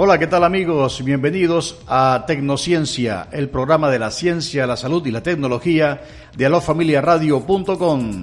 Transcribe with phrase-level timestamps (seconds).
[0.00, 1.02] Hola, ¿qué tal amigos?
[1.02, 6.02] Bienvenidos a Tecnociencia, el programa de la ciencia, la salud y la tecnología
[6.36, 8.22] de alofamiliaradio.com.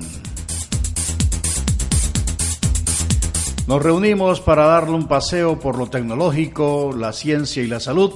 [3.68, 8.14] Nos reunimos para darle un paseo por lo tecnológico, la ciencia y la salud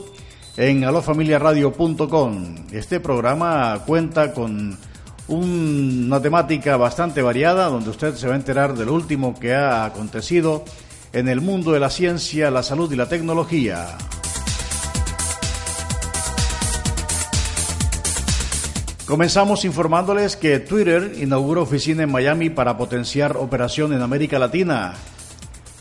[0.55, 2.55] en alofamiliaradio.com.
[2.71, 4.77] Este programa cuenta con
[5.27, 9.83] una temática bastante variada donde usted se va a enterar de lo último que ha
[9.83, 10.63] acontecido
[11.11, 13.97] en el mundo de la ciencia, la salud y la tecnología.
[19.07, 24.93] Comenzamos informándoles que Twitter inaugura oficina en Miami para potenciar operación en América Latina.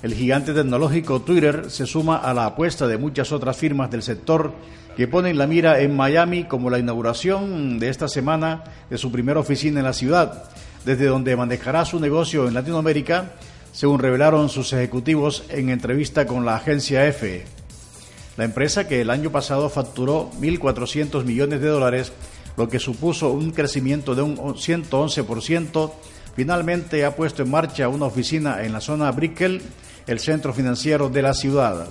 [0.03, 4.55] El gigante tecnológico Twitter se suma a la apuesta de muchas otras firmas del sector
[4.97, 9.41] que ponen la mira en Miami como la inauguración de esta semana de su primera
[9.41, 10.45] oficina en la ciudad,
[10.87, 13.33] desde donde manejará su negocio en Latinoamérica
[13.79, 17.45] según revelaron sus ejecutivos en entrevista con la agencia EFE.
[18.37, 22.13] La empresa, que el año pasado facturó 1.400 millones de dólares,
[22.57, 25.93] lo que supuso un crecimiento de un 111%,
[26.35, 29.63] finalmente ha puesto en marcha una oficina en la zona Brickell,
[30.09, 31.87] el centro financiero de la ciudad.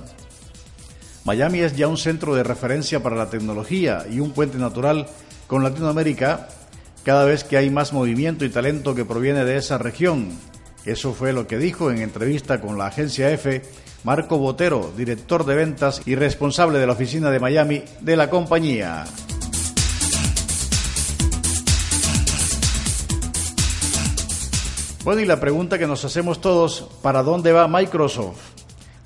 [1.23, 5.07] Miami es ya un centro de referencia para la tecnología y un puente natural
[5.47, 6.49] con Latinoamérica
[7.05, 10.37] cada vez que hay más movimiento y talento que proviene de esa región.
[10.87, 13.61] Eso fue lo que dijo en entrevista con la agencia EFE
[14.05, 19.03] Marco Botero, director de ventas y responsable de la oficina de Miami de la compañía.
[25.03, 28.39] Bueno, y la pregunta que nos hacemos todos, ¿para dónde va Microsoft?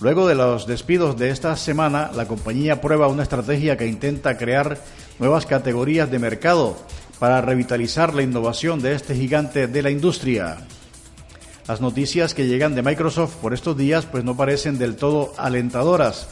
[0.02, 4.78] Luego de los despidos de esta semana, la compañía prueba una estrategia que intenta crear
[5.18, 6.78] nuevas categorías de mercado
[7.18, 10.59] para revitalizar la innovación de este gigante de la industria.
[11.68, 16.28] Las noticias que llegan de Microsoft por estos días pues no parecen del todo alentadoras.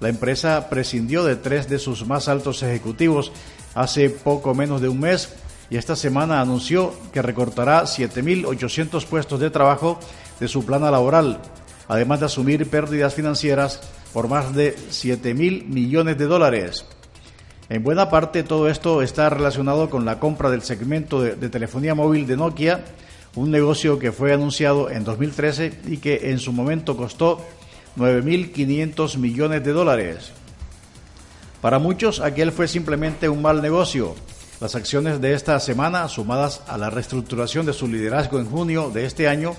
[0.00, 3.32] La empresa prescindió de tres de sus más altos ejecutivos
[3.74, 5.32] hace poco menos de un mes
[5.70, 9.98] y esta semana anunció que recortará 7.800 puestos de trabajo
[10.40, 11.40] de su plana laboral,
[11.88, 13.80] además de asumir pérdidas financieras
[14.12, 16.84] por más de 7.000 millones de dólares.
[17.68, 21.94] En buena parte todo esto está relacionado con la compra del segmento de, de telefonía
[21.94, 22.84] móvil de Nokia,
[23.36, 27.44] un negocio que fue anunciado en 2013 y que en su momento costó
[27.96, 30.32] 9.500 millones de dólares.
[31.60, 34.14] Para muchos aquel fue simplemente un mal negocio.
[34.60, 39.04] Las acciones de esta semana, sumadas a la reestructuración de su liderazgo en junio de
[39.06, 39.54] este año,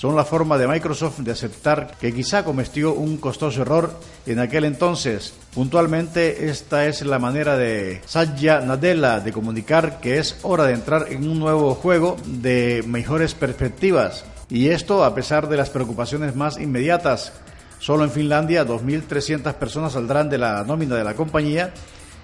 [0.00, 4.64] son la forma de Microsoft de aceptar que quizá cometió un costoso error en aquel
[4.64, 5.34] entonces.
[5.52, 11.08] Puntualmente, esta es la manera de Satya Nadella de comunicar que es hora de entrar
[11.10, 14.24] en un nuevo juego de mejores perspectivas.
[14.48, 17.34] Y esto a pesar de las preocupaciones más inmediatas.
[17.78, 21.74] Solo en Finlandia 2.300 personas saldrán de la nómina de la compañía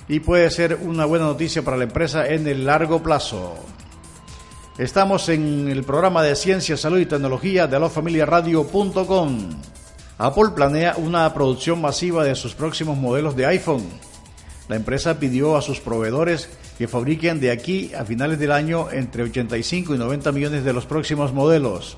[0.08, 3.54] y puede ser una buena noticia para la empresa en el largo plazo.
[4.78, 9.38] Estamos en el programa de Ciencia, Salud y Tecnología de alofamiliaradio.com.
[10.18, 13.86] Apple planea una producción masiva de sus próximos modelos de iPhone.
[14.68, 19.22] La empresa pidió a sus proveedores que fabriquen de aquí a finales del año entre
[19.22, 21.96] 85 y 90 millones de los próximos modelos.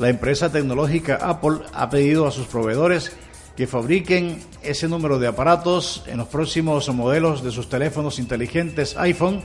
[0.00, 3.12] La empresa tecnológica Apple ha pedido a sus proveedores
[3.56, 9.44] que fabriquen ese número de aparatos en los próximos modelos de sus teléfonos inteligentes iPhone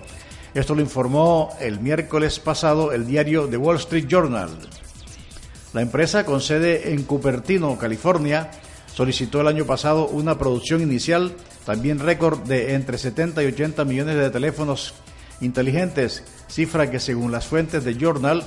[0.55, 4.49] esto lo informó el miércoles pasado el diario The Wall Street Journal.
[5.73, 8.49] La empresa con sede en Cupertino, California,
[8.93, 11.33] solicitó el año pasado una producción inicial,
[11.65, 14.93] también récord de entre 70 y 80 millones de teléfonos
[15.41, 18.41] inteligentes, cifra que según las fuentes de Journal,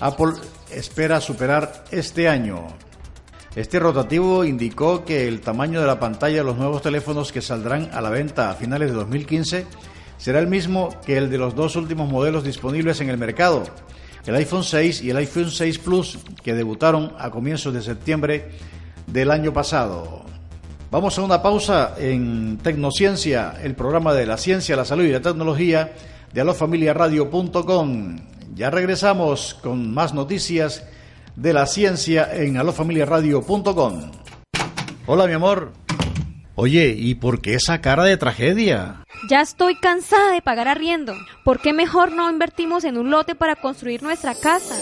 [0.00, 0.32] Apple
[0.72, 2.66] espera superar este año.
[3.54, 7.90] Este rotativo indicó que el tamaño de la pantalla de los nuevos teléfonos que saldrán
[7.92, 9.66] a la venta a finales de 2015
[10.22, 13.64] será el mismo que el de los dos últimos modelos disponibles en el mercado,
[14.24, 18.52] el iPhone 6 y el iPhone 6 Plus, que debutaron a comienzos de septiembre
[19.08, 20.22] del año pasado.
[20.92, 25.22] Vamos a una pausa en Tecnociencia, el programa de la ciencia, la salud y la
[25.22, 25.92] tecnología
[26.32, 28.18] de alofamiliaradio.com.
[28.54, 30.86] Ya regresamos con más noticias
[31.34, 34.12] de la ciencia en alofamiliaradio.com.
[35.06, 35.72] Hola, mi amor.
[36.54, 39.01] Oye, ¿y por qué esa cara de tragedia?
[39.28, 41.14] Ya estoy cansada de pagar arriendo.
[41.44, 44.74] ¿Por qué mejor no invertimos en un lote para construir nuestra casa?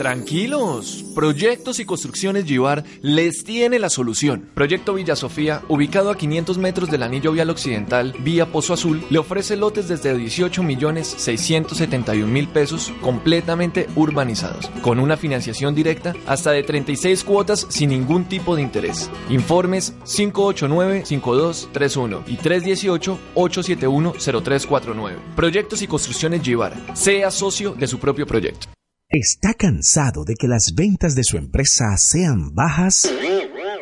[0.00, 4.48] Tranquilos, Proyectos y Construcciones Givar les tiene la solución.
[4.54, 9.18] Proyecto Villa Sofía, ubicado a 500 metros del anillo vial occidental, vía Pozo Azul, le
[9.18, 16.52] ofrece lotes desde 18 millones 671 mil pesos completamente urbanizados, con una financiación directa hasta
[16.52, 19.10] de 36 cuotas sin ningún tipo de interés.
[19.28, 25.16] Informes 589-5231 y 318-871-0349.
[25.36, 28.68] Proyectos y Construcciones Givar, sea socio de su propio proyecto.
[29.12, 33.12] ¿Está cansado de que las ventas de su empresa sean bajas?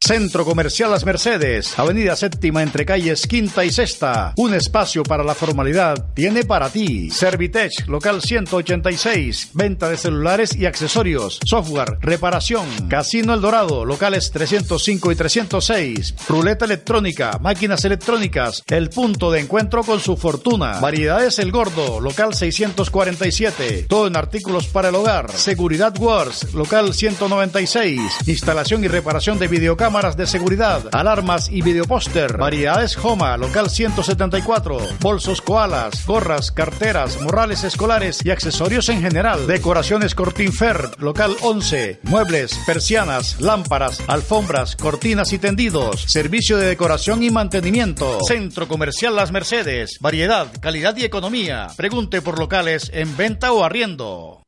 [0.00, 4.34] Centro Comercial Las Mercedes, Avenida Séptima entre calles Quinta y Sexta.
[4.36, 7.10] Un espacio para la formalidad tiene para ti.
[7.10, 9.50] Servitech, local 186.
[9.54, 11.40] Venta de celulares y accesorios.
[11.44, 12.66] Software, reparación.
[12.88, 16.14] Casino El Dorado, locales 305 y 306.
[16.28, 18.62] Ruleta electrónica, máquinas electrónicas.
[18.68, 20.78] El punto de encuentro con su fortuna.
[20.78, 23.86] Variedades El Gordo, local 647.
[23.88, 25.32] Todo en artículos para el hogar.
[25.32, 28.28] Seguridad Wars, local 196.
[28.28, 32.38] Instalación y reparación de videocámaras cámaras de seguridad, alarmas y videopóster.
[32.38, 34.78] Variedades Homa, local 174.
[35.00, 39.46] Bolsos koalas, gorras, carteras, morrales escolares y accesorios en general.
[39.46, 42.00] Decoraciones Cortinfer, local 11.
[42.02, 46.02] Muebles, persianas, lámparas, alfombras, cortinas y tendidos.
[46.08, 48.18] Servicio de decoración y mantenimiento.
[48.26, 49.98] Centro Comercial Las Mercedes.
[50.00, 51.68] Variedad, calidad y economía.
[51.76, 54.45] Pregunte por locales en venta o arriendo.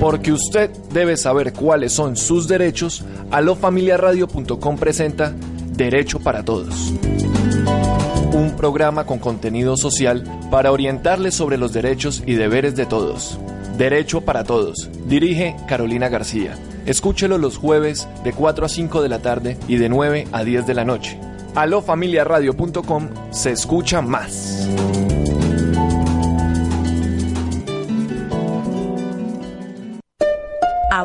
[0.00, 5.34] Porque usted debe saber cuáles son sus derechos, alofamiliaradio.com presenta
[5.72, 6.92] Derecho para Todos.
[8.32, 13.38] Un programa con contenido social para orientarles sobre los derechos y deberes de todos.
[13.76, 14.88] Derecho para Todos.
[15.06, 16.56] Dirige Carolina García.
[16.86, 20.66] Escúchelo los jueves de 4 a 5 de la tarde y de 9 a 10
[20.66, 21.18] de la noche.
[21.54, 24.68] Alofamiliaradio.com se escucha más.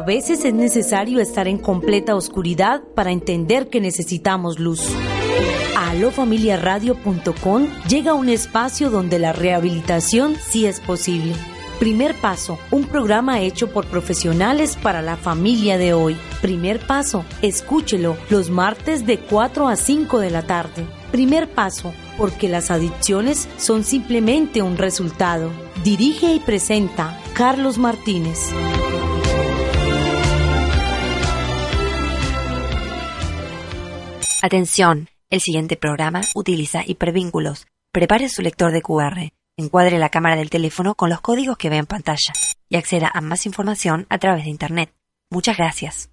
[0.06, 4.82] Veces es necesario estar en completa oscuridad para entender que necesitamos luz.
[5.78, 11.34] A alofamiliaradio.com llega un espacio donde la rehabilitación sí es posible.
[11.80, 16.16] Primer Paso, un programa hecho por profesionales para la familia de hoy.
[16.42, 20.86] Primer Paso, escúchelo los martes de 4 a 5 de la tarde.
[21.12, 25.52] Primer Paso, porque las adicciones son simplemente un resultado.
[25.84, 28.52] Dirige y presenta Carlos Martínez.
[34.46, 37.66] Atención, el siguiente programa utiliza hipervínculos.
[37.94, 41.78] Prepare su lector de QR, encuadre la cámara del teléfono con los códigos que ve
[41.78, 42.34] en pantalla
[42.68, 44.94] y acceda a más información a través de Internet.
[45.32, 46.10] Muchas gracias.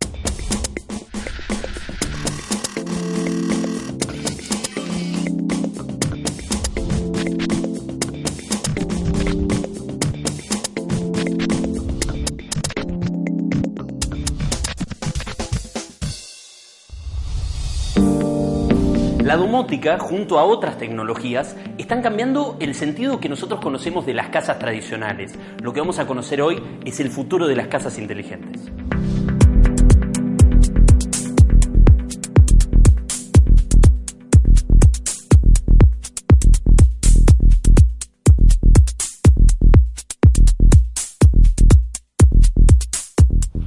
[19.30, 24.28] La domótica, junto a otras tecnologías, están cambiando el sentido que nosotros conocemos de las
[24.30, 25.38] casas tradicionales.
[25.62, 28.72] Lo que vamos a conocer hoy es el futuro de las casas inteligentes.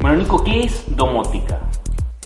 [0.02, 1.62] Bueno, Nico, ¿qué es domótica?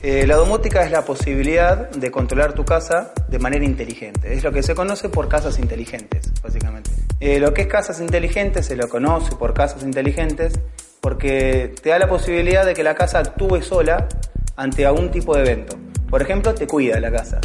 [0.04, 4.34] Eh, la domótica es la posibilidad de controlar tu casa de manera inteligente.
[4.34, 6.92] Es lo que se conoce por casas inteligentes, básicamente.
[7.20, 10.60] Eh, lo que es casas inteligentes se lo conoce por casas inteligentes
[11.02, 14.08] porque te da la posibilidad de que la casa actúe sola
[14.56, 15.78] ante algún tipo de evento.
[16.10, 17.42] Por ejemplo, te cuida la casa.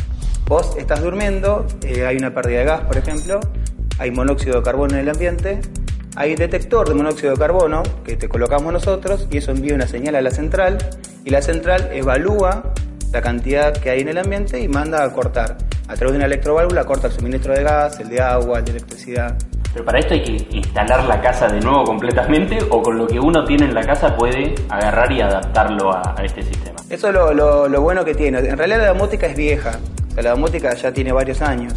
[0.47, 3.41] Vos estás durmiendo, eh, hay una pérdida de gas, por ejemplo,
[3.99, 5.61] hay monóxido de carbono en el ambiente
[6.15, 10.15] hay detector de monóxido de carbono que te colocamos nosotros y eso envía una señal
[10.15, 10.79] a la central
[11.25, 12.73] y la central evalúa
[13.13, 15.57] la cantidad que hay en el ambiente y manda a cortar.
[15.89, 18.71] A través de una electroválvula corta el suministro de gas, el de agua, el de
[18.73, 19.37] electricidad.
[19.73, 23.19] Pero para esto hay que instalar la casa de nuevo completamente o con lo que
[23.19, 26.77] uno tiene en la casa puede agarrar y adaptarlo a, este sistema.
[26.91, 28.39] Eso es lo, lo, bueno que tiene.
[28.39, 29.79] En realidad la domótica es vieja,
[30.17, 31.75] la domótica ya tiene varios años.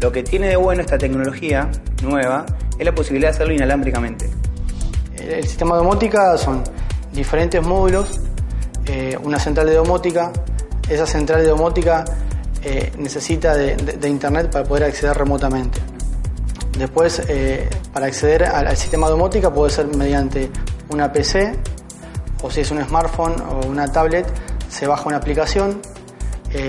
[0.00, 1.70] Lo que tiene de bueno esta tecnología
[2.02, 2.46] nueva
[2.78, 4.30] es la posibilidad de hacerlo inalámbricamente.
[5.18, 6.64] El sistema de domótica son
[7.12, 8.20] diferentes módulos,
[8.86, 10.32] eh, una central de domótica,
[10.88, 12.04] esa central de domótica
[12.62, 15.78] eh, necesita de, internet para poder acceder remotamente.
[16.78, 20.50] Después, eh, para acceder al, sistema domótica puede ser mediante
[20.88, 21.52] una PC
[22.42, 24.26] o si es un smartphone o una tablet,
[24.70, 25.82] se baja una aplicación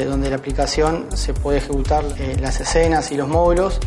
[0.07, 2.03] donde la aplicación se puede ejecutar
[2.39, 3.79] las escenas y los módulos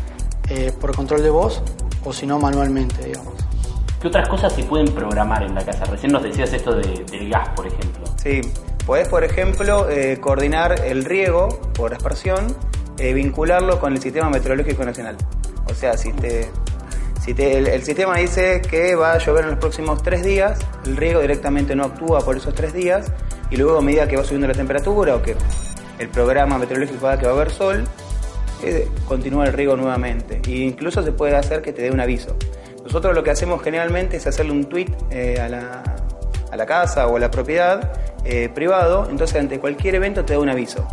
[0.80, 1.62] por control de voz
[2.04, 3.34] o si no manualmente, digamos.
[4.04, 5.86] ¿Qué otras cosas se pueden programar en la casa?
[5.86, 8.04] Recién nos decías esto del gas, por ejemplo.
[8.22, 8.42] Sí,
[8.84, 12.54] puedes, por ejemplo, eh, coordinar el riego por aspersión,
[12.98, 15.16] eh, vincularlo con el Sistema Meteorológico Nacional.
[15.70, 16.50] O sea, si te,
[17.24, 20.98] si te, el, sistema dice que va a llover en los próximos tres días, el
[20.98, 23.10] riego directamente no actúa por esos tres días
[23.48, 25.34] y luego a medida que va subiendo la temperatura o que
[25.98, 27.84] el programa meteorológico que va a haber sol,
[28.62, 30.40] eh, continúa el riego nuevamente.
[30.46, 32.36] E incluso se puede hacer que te dé un aviso.
[32.82, 35.82] Nosotros lo que hacemos generalmente es hacerle un tweet eh, a, la,
[36.50, 37.92] a, la, casa o a la propiedad
[38.24, 40.86] eh, privado, entonces ante cualquier evento te da un aviso.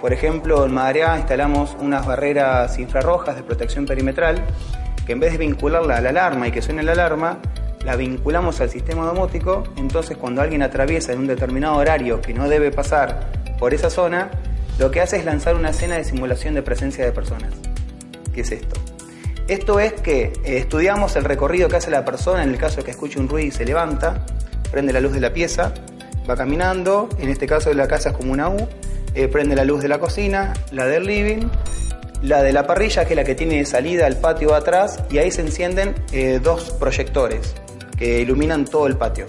[0.00, 4.44] por ejemplo, en Madariaga instalamos unas barreras infrarrojas de protección perimetral
[5.04, 7.38] que en vez de vincularla a la alarma y que suene la alarma,
[7.84, 12.48] la vinculamos al sistema domótico, entonces cuando alguien atraviesa en un determinado horario que no
[12.48, 14.30] debe pasar por esa zona,
[14.78, 17.52] lo que hace es lanzar una escena de simulación de presencia de personas.
[18.34, 18.80] ¿Qué es esto?
[19.48, 22.84] Esto es que eh, estudiamos el recorrido que hace la persona en el caso de
[22.84, 24.26] que escuche un ruido y se levanta,
[24.70, 25.72] prende la luz de la pieza,
[26.28, 28.68] va caminando, en este caso la casa es como una U,
[29.14, 31.48] eh, prende la luz de la cocina, la del living,
[32.22, 35.30] la de la parrilla que es la que tiene salida al patio atrás y ahí
[35.30, 37.54] se encienden eh, dos proyectores
[37.96, 39.26] que iluminan todo el patio.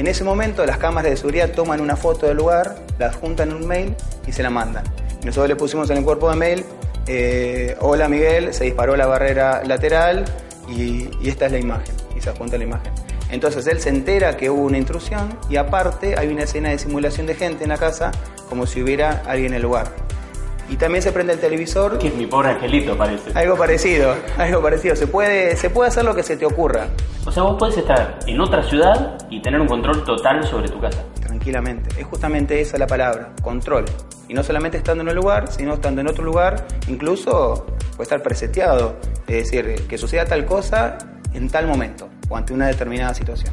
[0.00, 3.56] En ese momento las cámaras de seguridad toman una foto del lugar, la juntan en
[3.56, 3.94] un mail
[4.26, 4.82] y se la mandan.
[5.26, 6.64] Nosotros le pusimos en el cuerpo de mail,
[7.06, 10.24] eh, hola Miguel, se disparó la barrera lateral
[10.70, 12.90] y, esta es la imagen, y se junta la imagen.
[13.30, 17.26] Entonces él se entera que hubo una intrusión y aparte hay una escena de simulación
[17.26, 18.10] de gente en la casa
[18.48, 19.99] como si hubiera alguien en el lugar.
[20.70, 21.98] Y también se prende el televisor.
[21.98, 23.32] Que es mi pobre angelito, parece.
[23.34, 24.94] Algo parecido, algo parecido.
[24.94, 26.86] Se puede, se puede hacer lo que se te ocurra.
[27.26, 30.80] O sea, vos puedes estar en otra ciudad y tener un control total sobre tu
[30.80, 31.02] casa.
[31.20, 32.00] Tranquilamente.
[32.00, 33.84] Es justamente esa la palabra, control.
[34.28, 38.22] Y no solamente estando en un lugar, sino estando en otro lugar, incluso puede estar
[38.22, 38.94] preseteado.
[39.26, 40.98] Es decir, que suceda tal cosa
[41.34, 43.52] en tal momento o ante una determinada situación.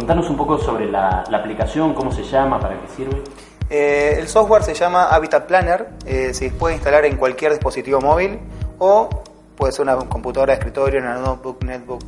[0.00, 3.22] Contanos un poco sobre la, aplicación, cómo se llama, para qué sirve.
[3.68, 8.38] Eh, el software se llama Habitat Planner, eh, se puede instalar en cualquier dispositivo móvil
[8.78, 9.10] o
[9.56, 12.00] puede ser una computadora de escritorio, una notebook, netbook,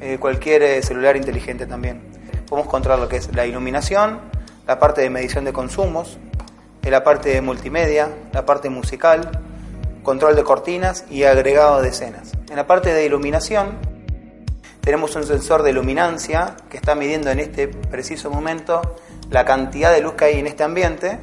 [0.00, 2.02] eh, cualquier celular inteligente también.
[2.48, 4.18] Podemos controlar lo que es la iluminación,
[4.66, 6.18] la parte de medición de consumos,
[6.82, 9.30] la parte de multimedia, la parte musical,
[10.02, 12.32] control de cortinas y agregado de escenas.
[12.50, 13.91] En la parte de iluminación
[14.82, 18.82] tenemos un sensor de luminancia que está midiendo en este preciso momento
[19.30, 21.18] la cantidad de luz que hay en este ambiente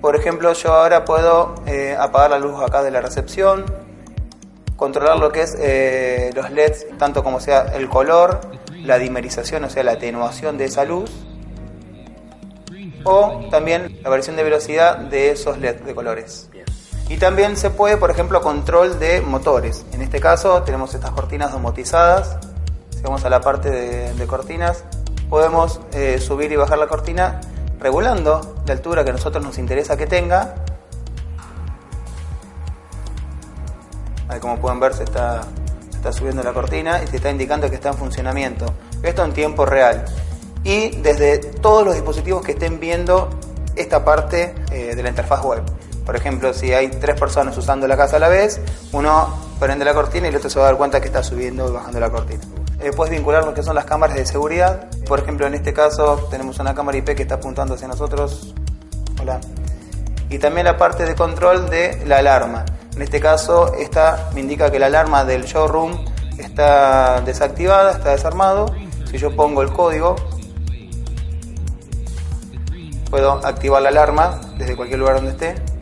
[0.00, 3.64] por ejemplo, yo ahora puedo eh, apagar la luz acá de la recepción,
[4.76, 8.40] controlar lo que es eh, los LEDs, tanto como sea el color,
[8.84, 11.10] la dimerización, o sea, la atenuación de esa luz,
[13.04, 16.50] o también la variación de velocidad de esos LEDs de colores.
[17.08, 19.86] Y también se puede, por ejemplo, control de motores.
[19.92, 22.36] En este caso tenemos estas cortinas domotizadas.
[23.06, 24.82] Vamos a la parte de, cortinas,
[25.30, 27.40] podemos eh, subir y bajar la cortina
[27.78, 30.56] regulando la altura que a nosotros nos interesa que tenga.
[34.40, 35.42] Como pueden ver se está,
[35.92, 38.66] está subiendo la cortina y se está indicando que está en funcionamiento.
[39.04, 40.04] Esto en tiempo real.
[40.64, 43.30] Y desde todos los dispositivos que estén viendo
[43.76, 45.62] esta parte eh, de la interfaz web.
[46.04, 48.60] Por ejemplo, si hay tres personas usando la casa a la vez,
[48.90, 51.68] uno prende la cortina y el otro se va a dar cuenta que está subiendo
[51.68, 52.42] y bajando la cortina.
[52.86, 54.88] Eh, puedes vincular lo que son las cámaras de seguridad.
[55.08, 58.54] Por ejemplo, en este caso tenemos una cámara IP que está apuntando hacia nosotros.
[59.20, 59.40] Hola.
[60.30, 62.64] Y también la parte de control de la alarma.
[62.94, 65.98] En este caso, esta me indica que la alarma del showroom
[66.38, 68.66] está desactivada, está desarmado.
[69.10, 70.14] Si yo pongo el código,
[73.10, 75.75] puedo activar la alarma desde cualquier lugar donde esté.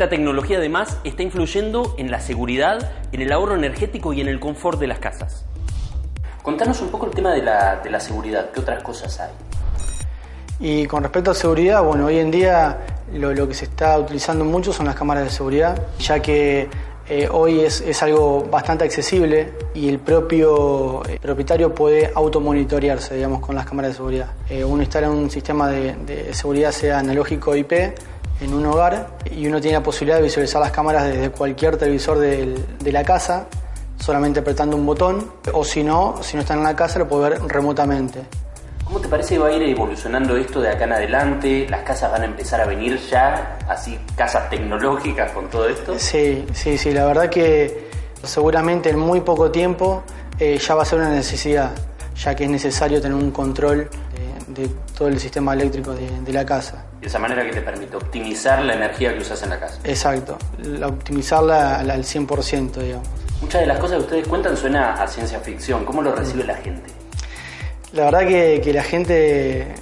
[0.00, 4.40] Esta tecnología además está influyendo en la seguridad, en el ahorro energético y en el
[4.40, 5.44] confort de las casas.
[6.42, 9.30] Contanos un poco el tema de la, seguridad, ¿qué otras cosas hay?
[10.58, 12.78] Y con respecto a seguridad, bueno, hoy en día
[13.12, 16.70] lo, que se está utilizando mucho son las cámaras de seguridad, ya que
[17.06, 23.54] eh, hoy es, algo bastante accesible y el propio eh, propietario puede automonitorearse, digamos, con
[23.54, 24.30] las cámaras de seguridad.
[24.48, 27.72] Eh, uno instala un sistema de, seguridad, sea analógico o IP,
[28.40, 32.18] en un hogar y uno tiene la posibilidad de visualizar las cámaras desde cualquier televisor
[32.18, 33.46] de, de la casa,
[33.98, 37.30] solamente apretando un botón, o si no, si no está en la casa, lo puede
[37.30, 38.22] ver remotamente.
[38.90, 41.64] ¿Cómo te parece que va a ir evolucionando esto de acá en adelante?
[41.70, 45.96] ¿Las casas van a empezar a venir ya, así, casas tecnológicas con todo esto?
[45.96, 47.88] Sí, sí, sí, la verdad que
[48.24, 50.02] seguramente en muy poco tiempo
[50.40, 51.70] eh, ya va a ser una necesidad,
[52.22, 53.88] ya que es necesario tener un control
[54.48, 56.84] de, de todo el sistema eléctrico de, de, la casa.
[57.00, 59.80] De esa manera que te permite optimizar la energía que usas en la casa.
[59.84, 63.08] Exacto, la, optimizarla al, al 100%, digamos.
[63.40, 65.84] Muchas de las cosas que ustedes cuentan suena a ciencia ficción.
[65.86, 66.90] ¿Cómo lo recibe la gente?
[67.92, 69.74] La verdad que, que la gente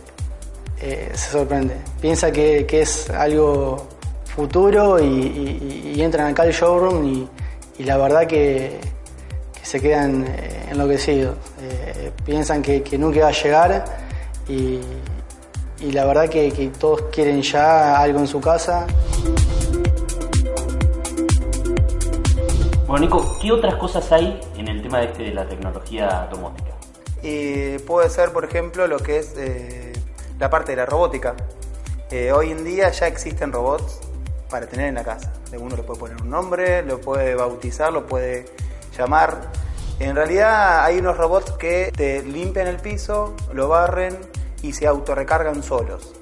[0.81, 1.75] eh, se sorprende.
[2.01, 3.89] Piensa que, que, es algo
[4.25, 7.29] futuro y, y, y, entran acá al showroom y,
[7.79, 8.79] y la verdad que,
[9.53, 11.37] que se quedan eh, enloquecidos.
[11.71, 13.85] Eh, piensan que, nunca va a llegar
[14.49, 14.81] y,
[15.93, 18.87] la verdad que, todos quieren ya algo en su casa.
[22.87, 26.71] Bueno, Nico, ¿qué otras cosas hay en el tema este de la tecnología domótica?
[27.23, 29.93] Y puede ser, por ejemplo, lo que es eh,
[30.39, 31.35] la parte de la robótica.
[32.11, 34.01] Eh, hoy en día ya existen robots
[34.49, 35.35] para tener en la casa.
[35.53, 38.47] Uno le puede poner un nombre, lo puede bautizar, lo puede
[38.97, 39.68] llamar.
[40.01, 44.17] En realidad hay unos robots que te limpian el piso, lo barren
[44.63, 46.15] y se autorrecargan solos.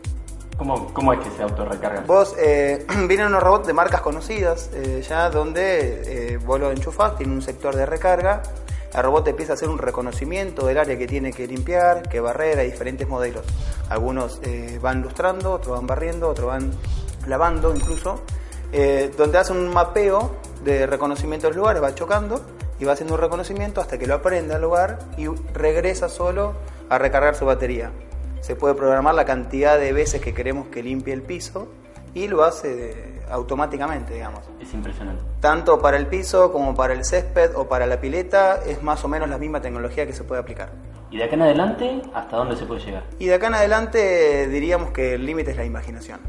[0.57, 2.07] ¿Cómo, ¿Cómo, es que se autorrecargan?
[2.07, 7.17] Vos, eh, vienen unos robots de marcas conocidas, eh, ya donde eh, vos lo enchufás,
[7.19, 8.43] tiene un sector de recarga
[8.95, 12.59] el robot empieza a hacer un reconocimiento del área que tiene que limpiar, que barrer,
[12.59, 13.45] hay diferentes modelos.
[13.91, 16.73] Algunos eh, van lustrando, otros van barriendo, otros van
[17.27, 18.23] lavando incluso,
[19.19, 22.41] donde hace un mapeo de reconocimiento de los lugares, va chocando
[22.79, 26.55] y va haciendo un reconocimiento hasta que lo aprende al lugar y regresa solo
[26.89, 27.91] a recargar su batería.
[28.41, 31.69] Se puede programar la cantidad de veces que queremos que limpie el piso
[32.15, 34.41] y lo hace automáticamente, digamos.
[34.61, 35.23] Es impresionante.
[35.41, 39.09] Tanto para el piso como para el césped o para la pileta es más o
[39.09, 40.71] menos la misma tecnología que se puede aplicar.
[41.11, 43.05] ¿Y de acá en adelante hasta dónde se puede llegar?
[43.19, 46.21] Y de acá en adelante diríamos que el límite es la imaginación.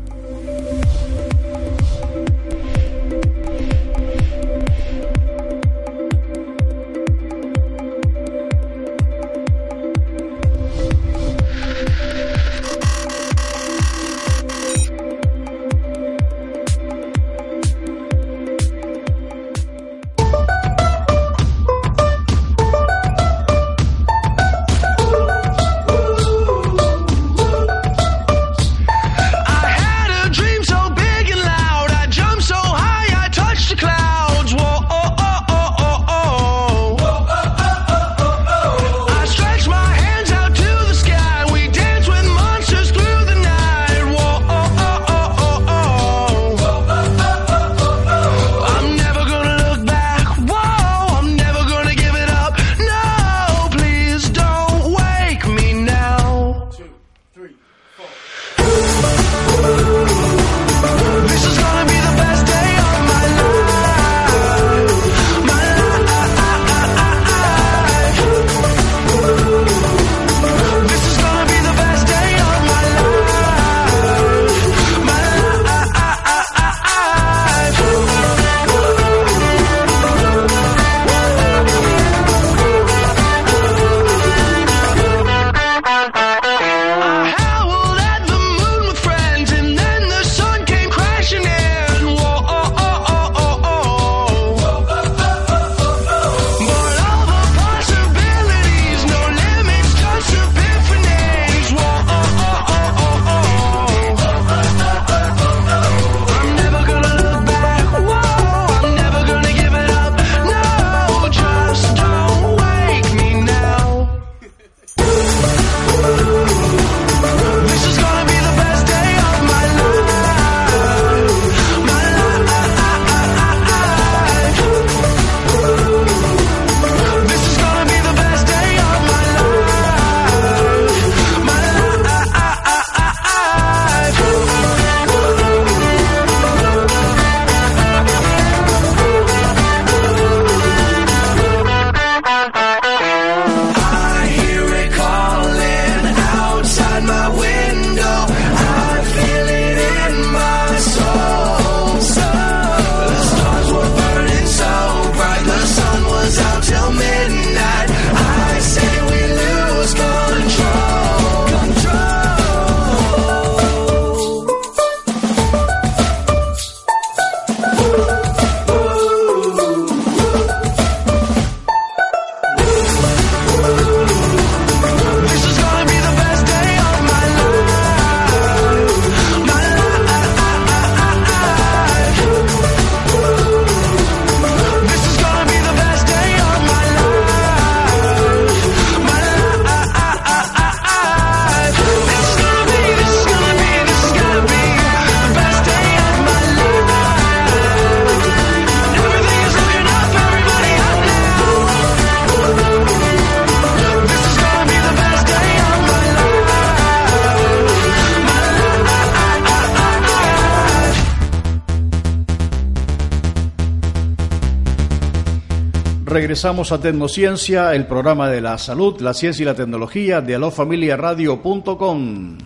[216.37, 222.37] Regresamos a Tecnociencia, el programa de la salud, la ciencia y la tecnología de alofamiliaradio.com.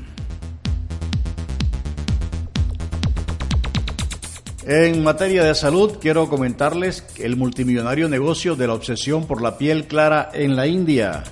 [4.65, 9.88] En materia de salud, quiero comentarles el multimillonario negocio de la obsesión por la piel
[9.88, 11.25] clara en la India.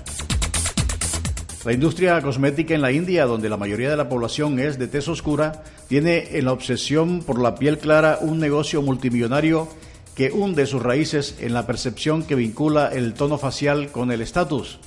[1.64, 5.08] La industria cosmética en la India, donde la mayoría de la población es de tez
[5.08, 9.66] oscura, tiene en la obsesión por la piel clara un negocio multimillonario
[10.20, 14.78] que hunde sus raíces en la percepción que vincula el tono facial con el estatus.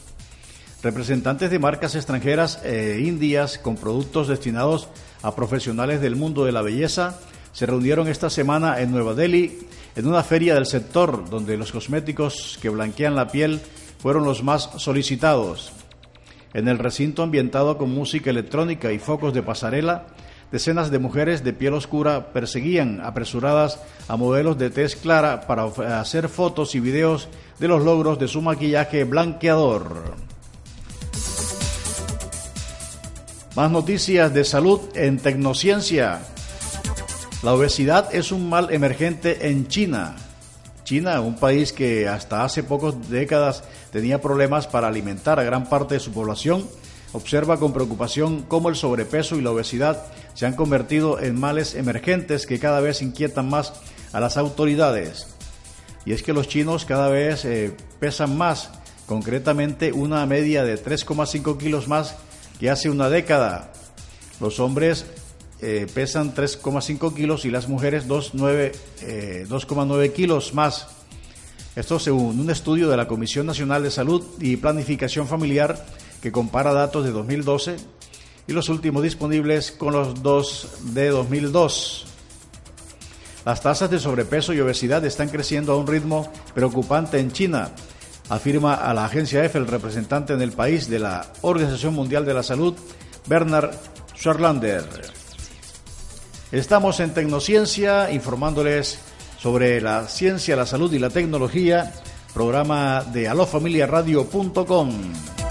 [0.84, 4.90] Representantes de marcas extranjeras e indias con productos destinados
[5.24, 7.18] a profesionales del mundo de la belleza
[7.52, 9.58] se reunieron esta semana en Nueva Delhi
[9.96, 13.60] en una feria del sector donde los cosméticos que blanquean la piel
[13.98, 15.72] fueron los más solicitados.
[16.54, 20.06] En el recinto ambientado con música electrónica y focos de pasarela,
[20.54, 25.66] decenas de mujeres de piel oscura perseguían apresuradas a modelos de tez clara para
[26.00, 30.14] hacer fotos y videos de los logros de su maquillaje blanqueador.
[33.56, 36.20] Más noticias de salud en Tecnociencia.
[37.42, 40.18] La obesidad es un mal emergente en China.
[40.84, 45.96] China, un país que hasta hace pocas décadas tenía problemas para alimentar a gran parte
[45.96, 46.68] de su población,
[47.14, 52.46] observa con preocupación cómo el sobrepeso y la obesidad se han convertido en males emergentes
[52.46, 53.74] que cada vez inquietan más
[54.12, 55.28] a las autoridades.
[56.06, 58.72] Y es que los chinos cada vez eh, pesan más,
[59.06, 62.16] concretamente una media de 3,5 kilos más
[62.60, 63.72] que hace una década.
[64.42, 65.06] Los hombres
[65.62, 68.72] eh, pesan 3,5 kilos y las mujeres 2,9
[69.02, 70.88] eh, kilos más.
[71.76, 75.84] Esto según un estudio de la Comisión Nacional de Salud y Planificación Familiar
[76.24, 77.76] que compara datos de 2012
[78.48, 82.06] y los últimos disponibles con los dos de 2002.
[83.46, 87.72] Las tasas de sobrepeso y obesidad están creciendo a un ritmo preocupante en China,
[88.30, 92.34] afirma a la agencia EFE el representante en el país de la Organización Mundial de
[92.34, 92.74] la Salud,
[93.28, 93.72] Bernard
[94.16, 94.86] Schwerlander.
[96.54, 98.98] Estamos en Tecnociencia informándoles
[99.40, 101.92] sobre la ciencia, la salud y la tecnología,
[102.34, 105.43] programa de alofamiliaradio.com.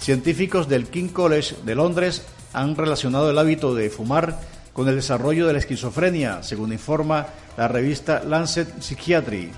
[0.01, 5.47] Científicos del King College de Londres han relacionado el hábito de fumar con el desarrollo
[5.47, 9.53] de la esquizofrenia, según informa la revista Lancet Psychiatry.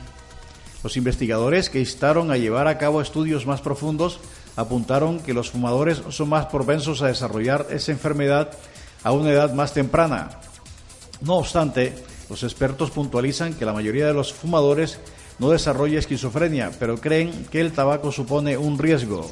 [0.83, 4.21] Los investigadores que instaron a llevar a cabo estudios más profundos
[4.57, 8.51] apuntaron que los fumadores son más propensos a desarrollar esa enfermedad
[9.03, 10.31] a una edad más temprana.
[11.21, 11.95] No obstante,
[12.29, 14.99] los expertos puntualizan que la mayoría de los fumadores
[15.39, 19.31] no desarrolla esquizofrenia, pero creen que el tabaco supone un riesgo.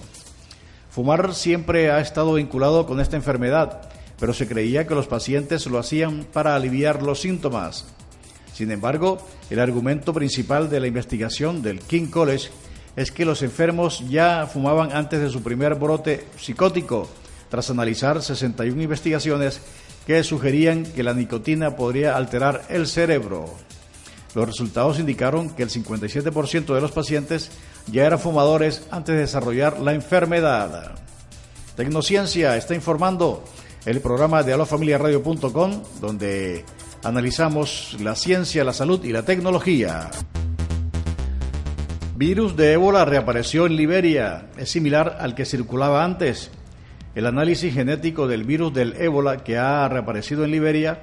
[0.91, 3.92] Fumar siempre ha estado vinculado con esta enfermedad,
[4.23, 7.87] pero se creía que los pacientes lo hacían para aliviar los síntomas.
[8.55, 9.19] Sin embargo,
[9.51, 12.51] el argumento principal de la investigación del King College
[12.95, 17.11] es que los enfermos ya fumaban antes de su primer brote psicótico,
[17.51, 19.61] tras analizar 61 investigaciones
[20.07, 23.47] que sugerían que la nicotina podría alterar el cerebro.
[24.37, 27.51] Los resultados indicaron que el 57% de los pacientes
[27.89, 30.93] ya eran fumadores antes de desarrollar la enfermedad.
[31.75, 33.43] Tecnociencia está informando
[33.85, 36.65] el programa de alofamiliaradio.com donde
[37.03, 40.11] analizamos la ciencia, la salud y la tecnología.
[42.15, 44.47] Virus de ébola reapareció en Liberia.
[44.57, 46.51] Es similar al que circulaba antes.
[47.15, 51.03] El análisis genético del virus del ébola que ha reaparecido en Liberia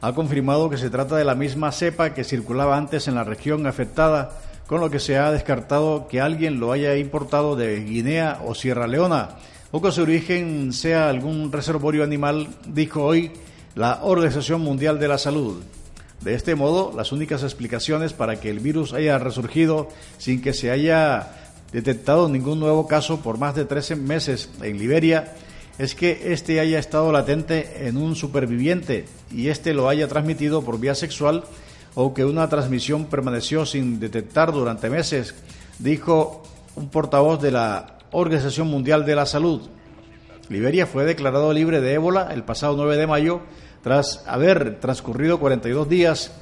[0.00, 3.66] ha confirmado que se trata de la misma cepa que circulaba antes en la región
[3.66, 4.30] afectada,
[4.66, 8.86] con lo que se ha descartado que alguien lo haya importado de Guinea o Sierra
[8.86, 9.36] Leona,
[9.72, 13.30] o su origen sea algún reservorio animal, dijo hoy
[13.74, 15.62] la Organización Mundial de la Salud.
[16.22, 20.70] De este modo, las únicas explicaciones para que el virus haya resurgido sin que se
[20.70, 21.32] haya
[21.72, 25.34] detectado ningún nuevo caso por más de 13 meses en Liberia
[25.78, 30.80] es que éste haya estado latente en un superviviente y éste lo haya transmitido por
[30.80, 31.44] vía sexual
[31.94, 35.34] o que una transmisión permaneció sin detectar durante meses,
[35.78, 36.42] dijo
[36.74, 39.62] un portavoz de la Organización Mundial de la Salud.
[40.48, 43.40] Liberia fue declarado libre de ébola el pasado 9 de mayo
[43.82, 46.32] tras haber transcurrido 42 días,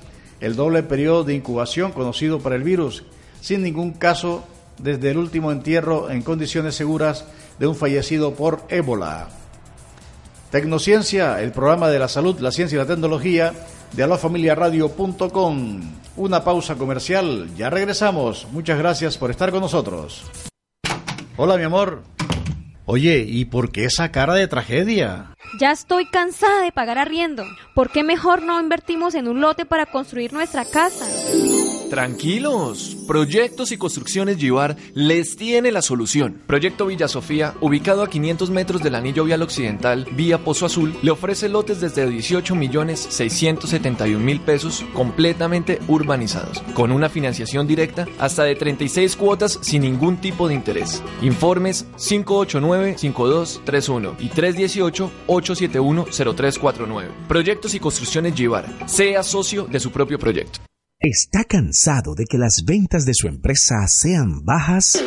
[0.40, 3.04] el doble periodo de incubación conocido para el virus,
[3.40, 4.44] sin ningún caso
[4.78, 7.26] desde el último entierro en condiciones seguras
[7.58, 9.28] de un fallecido por ébola.
[10.50, 13.52] Tecnociencia, el programa de la salud, la ciencia y la tecnología
[13.92, 15.80] de alofamiliaradio.com.
[16.16, 18.46] Una pausa comercial, ya regresamos.
[18.52, 20.24] Muchas gracias por estar con nosotros.
[21.40, 22.02] Hola, mi amor.
[22.84, 25.36] Oye, ¿y por qué esa cara de tragedia?
[25.60, 27.44] Ya estoy cansada de pagar arriendo.
[27.76, 31.06] ¿Por qué mejor no invertimos en un lote para construir nuestra casa?
[31.88, 36.40] Tranquilos, Proyectos y Construcciones Givar les tiene la solución.
[36.46, 41.10] Proyecto Villa Sofía, ubicado a 500 metros del anillo vial occidental, vía Pozo Azul, le
[41.10, 48.44] ofrece lotes desde 18 millones 671 mil pesos completamente urbanizados, con una financiación directa hasta
[48.44, 51.02] de 36 cuotas sin ningún tipo de interés.
[51.22, 57.06] Informes 589-5231 y 318-871-0349.
[57.26, 58.66] Proyectos y Construcciones Givar.
[58.86, 60.67] Sea socio de su propio proyecto.
[61.00, 65.00] ¿Está cansado de que las ventas de su empresa sean bajas?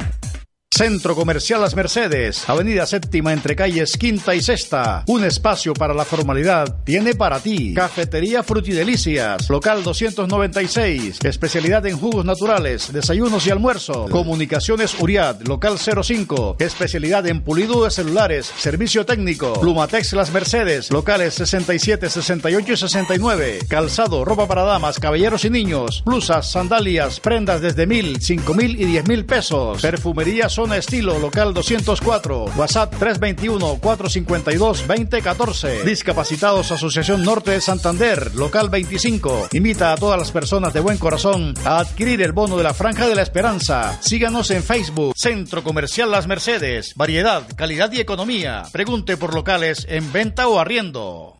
[0.76, 5.04] Centro Comercial Las Mercedes, Avenida Séptima entre calles Quinta y Sexta.
[5.06, 7.74] Un espacio para la formalidad tiene para ti.
[7.74, 11.20] Cafetería Frutidelicias, local 296.
[11.22, 14.06] Especialidad en jugos naturales, desayunos y almuerzo.
[14.10, 16.56] Comunicaciones Uriad, local 05.
[16.58, 19.52] Especialidad en pulido de celulares, servicio técnico.
[19.60, 23.58] Plumatex Las Mercedes, locales 67, 68 y 69.
[23.68, 26.02] Calzado, ropa para damas, caballeros y niños.
[26.04, 29.80] Blusas, sandalias, prendas desde mil, cinco mil y diez mil pesos.
[29.80, 35.82] Perfumería Estilo, local 204, WhatsApp 321-452-2014.
[35.84, 39.48] Discapacitados Asociación Norte de Santander, local 25.
[39.52, 43.06] Invita a todas las personas de buen corazón a adquirir el bono de la Franja
[43.06, 43.98] de la Esperanza.
[44.00, 46.94] Síganos en Facebook, Centro Comercial Las Mercedes.
[46.96, 48.64] Variedad, calidad y economía.
[48.72, 51.38] Pregunte por locales en venta o arriendo.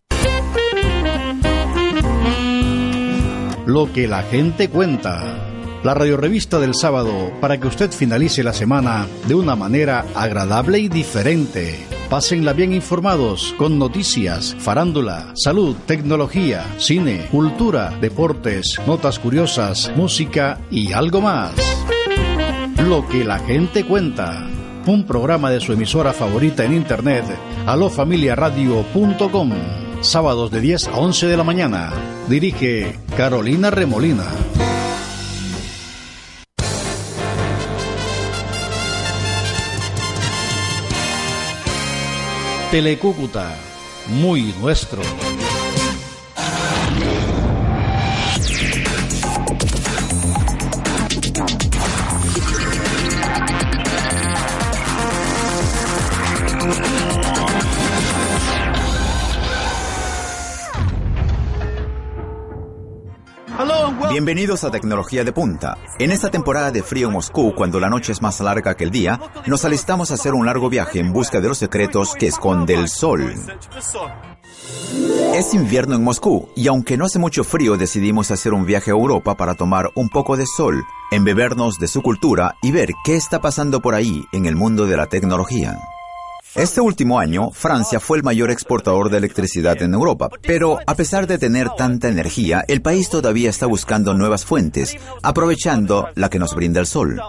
[3.65, 5.44] Lo que la gente cuenta
[5.85, 10.89] la radiorevista del sábado para que usted finalice la semana de una manera agradable y
[10.89, 11.77] diferente.
[12.09, 20.91] Pásenla bien informados con noticias, farándula, salud, tecnología, cine, cultura, deportes, notas curiosas, música y
[20.91, 21.53] algo más.
[22.83, 24.49] Lo que la gente cuenta.
[24.87, 27.25] Un programa de su emisora favorita en internet,
[27.67, 29.51] alofamiliaradio.com.
[30.01, 31.93] Sábados de 10 a 11 de la mañana.
[32.27, 34.25] Dirige Carolina Remolina.
[42.71, 43.55] Telecúcuta,
[44.07, 45.01] muy nuestro.
[64.15, 65.77] Bienvenidos a Tecnología de Punta.
[65.99, 68.89] En esta temporada de frío en Moscú, cuando la noche es más larga que el
[68.89, 72.75] día, nos alistamos a hacer un largo viaje en busca de los secretos que esconde
[72.75, 73.35] el sol.
[75.33, 78.93] Es invierno en Moscú y aunque no hace mucho frío decidimos hacer un viaje a
[78.93, 83.41] Europa para tomar un poco de sol, embebernos de su cultura y ver qué está
[83.41, 85.77] pasando por ahí en el mundo de la tecnología.
[86.55, 91.27] Este último año, Francia fue el mayor exportador de electricidad en Europa, pero a pesar
[91.27, 96.55] de tener tanta energía, el país todavía está buscando nuevas fuentes, aprovechando la que nos
[96.55, 97.21] brinda el sol.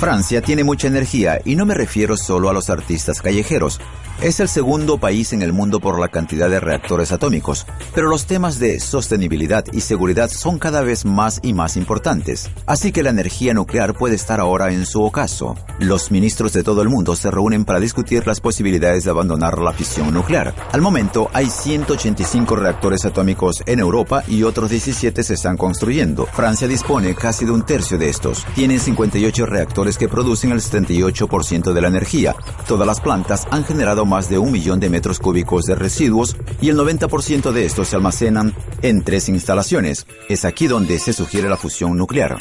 [0.00, 3.78] Francia tiene mucha energía y no me refiero solo a los artistas callejeros.
[4.20, 8.26] Es el segundo país en el mundo por la cantidad de reactores atómicos, pero los
[8.26, 12.50] temas de sostenibilidad y seguridad son cada vez más y más importantes.
[12.66, 15.56] Así que la energía nuclear puede estar ahora en su ocaso.
[15.80, 19.72] Los ministros de todo el mundo se reúnen para discutir las posibilidades de abandonar la
[19.72, 20.54] fisión nuclear.
[20.70, 26.26] Al momento hay 185 reactores atómicos en Europa y otros 17 se están construyendo.
[26.26, 28.46] Francia dispone casi de un tercio de estos.
[28.54, 32.36] Tienen 58 reactores que producen el 78% de la energía.
[32.68, 36.68] Todas las plantas han generado más de un millón de metros cúbicos de residuos y
[36.68, 40.06] el 90% de estos se almacenan en tres instalaciones.
[40.28, 42.38] Es aquí donde se sugiere la fusión nuclear.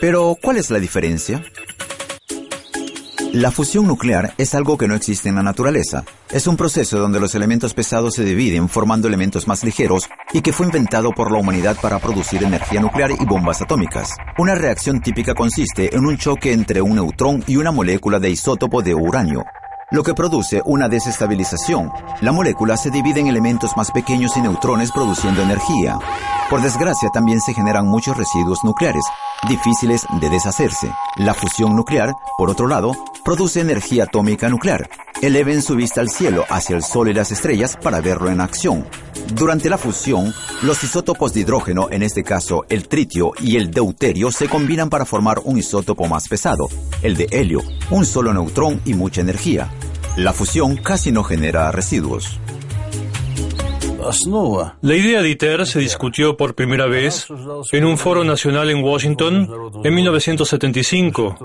[0.00, 1.42] Pero, ¿cuál es la diferencia?
[3.32, 6.02] La fusión nuclear es algo que no existe en la naturaleza.
[6.32, 10.52] Es un proceso donde los elementos pesados se dividen formando elementos más ligeros y que
[10.52, 14.16] fue inventado por la humanidad para producir energía nuclear y bombas atómicas.
[14.36, 18.82] Una reacción típica consiste en un choque entre un neutrón y una molécula de isótopo
[18.82, 19.44] de uranio,
[19.90, 21.90] lo que produce una desestabilización.
[22.20, 25.98] La molécula se divide en elementos más pequeños y neutrones produciendo energía.
[26.48, 29.04] Por desgracia, también se generan muchos residuos nucleares,
[29.48, 30.92] difíciles de deshacerse.
[31.16, 32.92] La fusión nuclear, por otro lado,
[33.24, 34.88] produce energía atómica nuclear.
[35.22, 38.86] Eleven su vista al cielo, hacia el Sol y las estrellas, para verlo en acción.
[39.34, 44.32] Durante la fusión, los isótopos de hidrógeno, en este caso el tritio y el deuterio,
[44.32, 46.68] se combinan para formar un isótopo más pesado,
[47.02, 49.70] el de helio, un solo neutrón y mucha energía.
[50.16, 52.38] La fusión casi no genera residuos.
[54.80, 57.26] La idea de ITER se discutió por primera vez
[57.72, 59.48] en un foro nacional en Washington
[59.84, 61.36] en 1975,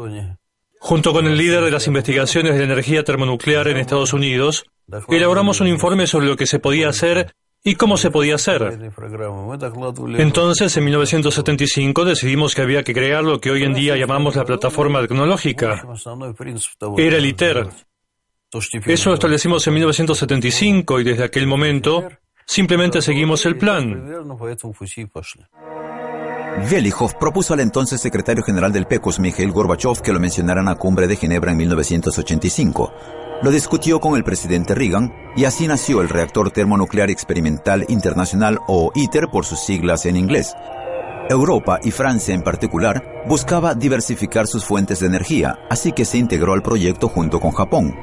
[0.80, 4.65] junto con el líder de las investigaciones de energía termonuclear en Estados Unidos.
[5.10, 8.91] Elaboramos un informe sobre lo que se podía hacer y cómo se podía hacer.
[10.17, 14.45] Entonces, en 1975, decidimos que había que crear lo que hoy en día llamamos la
[14.45, 15.84] plataforma tecnológica.
[16.97, 17.67] Era el ITER.
[18.86, 22.08] Eso lo establecimos en 1975 y desde aquel momento
[22.46, 24.06] simplemente seguimos el plan.
[26.70, 30.76] Velichov propuso al entonces secretario general del PECOS, Mikhail Gorbachev, que lo mencionara en la
[30.76, 32.94] cumbre de Ginebra en 1985.
[33.41, 38.91] Lo discutió con el presidente Reagan y así nació el Reactor Termonuclear Experimental Internacional o
[38.96, 40.56] ITER por sus siglas en inglés.
[41.29, 46.53] Europa y Francia en particular buscaba diversificar sus fuentes de energía, así que se integró
[46.53, 47.95] al proyecto junto con Japón.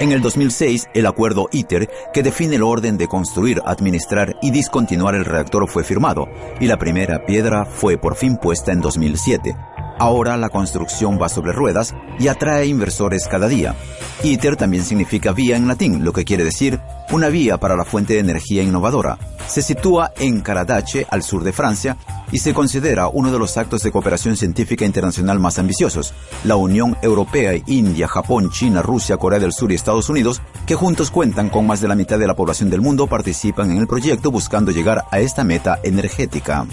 [0.00, 5.16] En el 2006, el acuerdo ITER, que define el orden de construir, administrar y discontinuar
[5.16, 6.28] el reactor, fue firmado,
[6.60, 9.56] y la primera piedra fue por fin puesta en 2007.
[9.98, 13.74] Ahora la construcción va sobre ruedas y atrae inversores cada día.
[14.22, 16.80] ITER también significa vía en latín, lo que quiere decir
[17.10, 19.18] una vía para la fuente de energía innovadora.
[19.46, 21.96] Se sitúa en Caradache, al sur de Francia,
[22.30, 26.12] y se considera uno de los actos de cooperación científica internacional más ambiciosos.
[26.44, 31.10] La Unión Europea, India, Japón, China, Rusia, Corea del Sur y Estados Unidos, que juntos
[31.10, 34.30] cuentan con más de la mitad de la población del mundo, participan en el proyecto
[34.30, 36.66] buscando llegar a esta meta energética.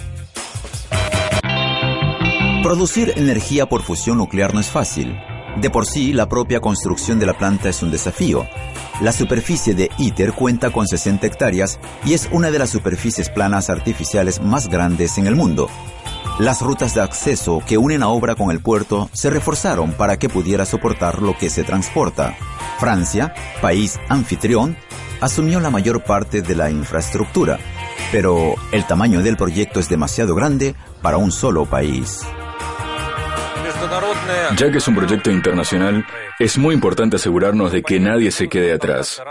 [2.65, 5.15] Producir energía por fusión nuclear no es fácil.
[5.62, 8.47] De por sí, la propia construcción de la planta es un desafío.
[9.01, 13.69] La superficie de ITER cuenta con 60 hectáreas y es una de las superficies planas
[13.69, 15.69] artificiales más grandes en el mundo.
[16.39, 20.28] Las rutas de acceso que unen a obra con el puerto se reforzaron para que
[20.28, 22.36] pudiera soportar lo que se transporta.
[22.80, 24.75] Francia, país anfitrión,
[25.21, 27.60] asumió la mayor parte de la infraestructura,
[28.12, 30.73] pero el tamaño del proyecto es demasiado grande
[31.04, 32.25] para un solo país.
[34.58, 36.06] Ya que es un proyecto internacional,
[36.39, 39.21] es muy importante asegurarnos de que nadie se quede atrás.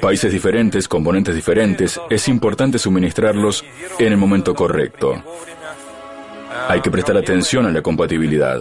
[0.00, 3.64] Países diferentes, componentes diferentes, es importante suministrarlos
[3.98, 5.22] en el momento correcto.
[6.68, 8.60] Hay que prestar atención a la compatibilidad.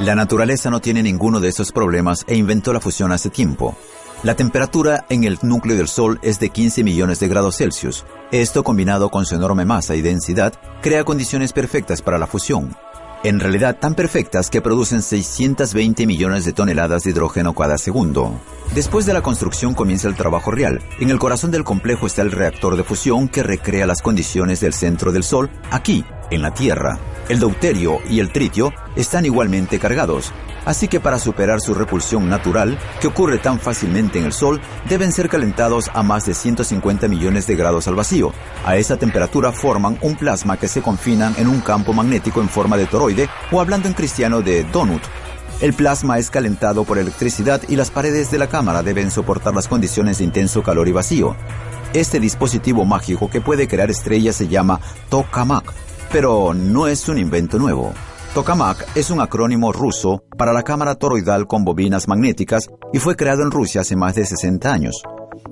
[0.00, 3.76] La naturaleza no tiene ninguno de esos problemas e inventó la fusión hace tiempo.
[4.22, 8.04] La temperatura en el núcleo del Sol es de 15 millones de grados Celsius.
[8.32, 12.74] Esto, combinado con su enorme masa y densidad, crea condiciones perfectas para la fusión
[13.24, 18.38] en realidad tan perfectas que producen 620 millones de toneladas de hidrógeno cada segundo.
[18.74, 20.80] Después de la construcción comienza el trabajo real.
[21.00, 24.74] En el corazón del complejo está el reactor de fusión que recrea las condiciones del
[24.74, 26.98] centro del Sol, aquí, en la Tierra.
[27.28, 30.32] El deuterio y el tritio están igualmente cargados,
[30.66, 35.12] así que para superar su repulsión natural, que ocurre tan fácilmente en el Sol, deben
[35.12, 38.32] ser calentados a más de 150 millones de grados al vacío.
[38.64, 42.76] A esa temperatura forman un plasma que se confinan en un campo magnético en forma
[42.76, 45.02] de toroide o hablando en cristiano de donut.
[45.60, 49.68] El plasma es calentado por electricidad y las paredes de la cámara deben soportar las
[49.68, 51.36] condiciones de intenso calor y vacío.
[51.94, 55.72] Este dispositivo mágico que puede crear estrellas se llama tokamak,
[56.14, 57.92] pero no es un invento nuevo.
[58.34, 63.42] Tokamak es un acrónimo ruso para la cámara toroidal con bobinas magnéticas y fue creado
[63.42, 65.02] en Rusia hace más de 60 años.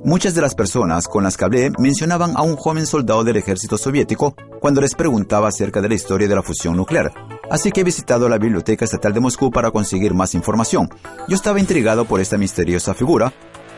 [0.05, 3.77] Muchas de las personas con las que hablé mencionaban a un joven soldado del ejército
[3.77, 7.13] soviético cuando les preguntaba acerca de la historia de la fusión nuclear.
[7.51, 10.89] Así que he visitado la Biblioteca Estatal de Moscú para conseguir más información.
[11.27, 13.33] Yo estaba intrigado por esta misteriosa figura,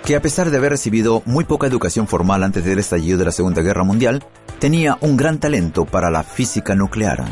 [0.05, 3.33] que a pesar de haber recibido muy poca educación formal antes del estallido de la
[3.33, 4.23] Segunda Guerra Mundial,
[4.59, 7.25] tenía un gran talento para la física nuclear.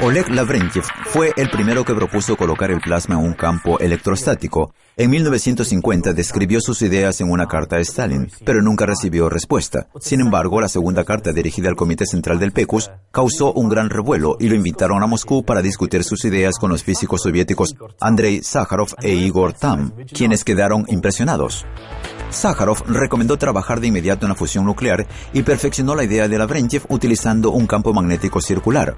[0.00, 4.72] Oleg Lavrentiev fue el primero que propuso colocar el plasma en un campo electrostático.
[4.96, 9.88] En 1950 describió sus ideas en una carta a Stalin, pero nunca recibió respuesta.
[10.00, 14.36] Sin embargo, la segunda carta dirigida al Comité Central del PECUS causó un gran revuelo
[14.40, 18.94] y lo invitaron a Moscú para discutir sus ideas con los físicos soviéticos Andrei Sakharov
[19.02, 21.66] e Igor Tam, quienes quedaron impresionados.
[22.32, 26.84] Sakharov recomendó trabajar de inmediato en la fusión nuclear y perfeccionó la idea de Lavrentiev
[26.88, 28.96] utilizando un campo magnético circular.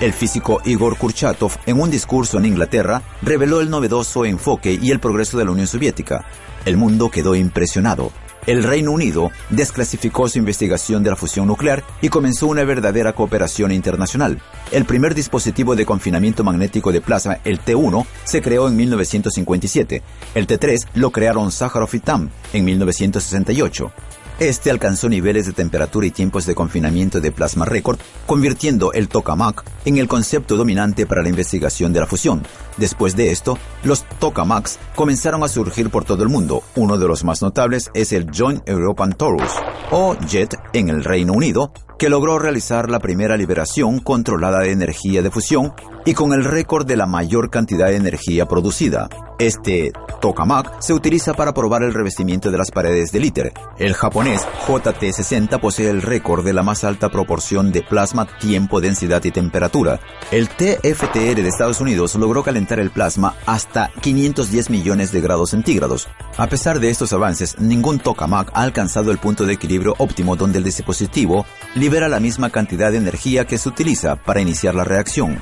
[0.00, 5.00] El físico Igor Kurchatov, en un discurso en Inglaterra, reveló el novedoso enfoque y el
[5.00, 6.24] progreso de la Unión Soviética.
[6.64, 8.12] El mundo quedó impresionado.
[8.44, 13.70] El Reino Unido desclasificó su investigación de la fusión nuclear y comenzó una verdadera cooperación
[13.70, 14.40] internacional.
[14.72, 20.02] El primer dispositivo de confinamiento magnético de plasma, el T1, se creó en 1957.
[20.34, 23.92] El T3 lo crearon Sakharov y Tam en 1968.
[24.38, 29.64] Este alcanzó niveles de temperatura y tiempos de confinamiento de plasma récord, convirtiendo el tokamak
[29.84, 32.42] en el concepto dominante para la investigación de la fusión.
[32.76, 36.62] Después de esto, los tokamaks comenzaron a surgir por todo el mundo.
[36.74, 39.52] Uno de los más notables es el Joint European Torus,
[39.90, 45.22] o JET en el Reino Unido, que logró realizar la primera liberación controlada de energía
[45.22, 45.72] de fusión
[46.04, 49.08] y con el récord de la mayor cantidad de energía producida.
[49.38, 53.52] Este tokamak se utiliza para probar el revestimiento de las paredes del ITER.
[53.78, 59.24] El japonés JT60 posee el récord de la más alta proporción de plasma, tiempo, densidad
[59.24, 59.98] y temperatura.
[60.30, 66.08] El TFTR de Estados Unidos logró calentar el plasma hasta 510 millones de grados centígrados.
[66.36, 70.58] A pesar de estos avances, ningún tokamak ha alcanzado el punto de equilibrio óptimo donde
[70.58, 75.38] el dispositivo libera la misma cantidad de energía que se utiliza para iniciar la reacción.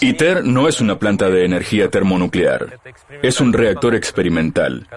[0.00, 2.80] ITER no es una planta de energía termonuclear,
[3.22, 4.88] es un reactor experimental.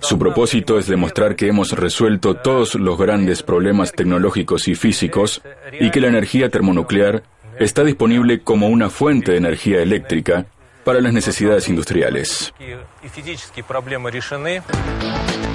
[0.00, 5.40] Su propósito es demostrar que hemos resuelto todos los grandes problemas tecnológicos y físicos
[5.80, 7.22] y que la energía termonuclear
[7.58, 10.44] está disponible como una fuente de energía eléctrica
[10.84, 12.52] para las necesidades industriales.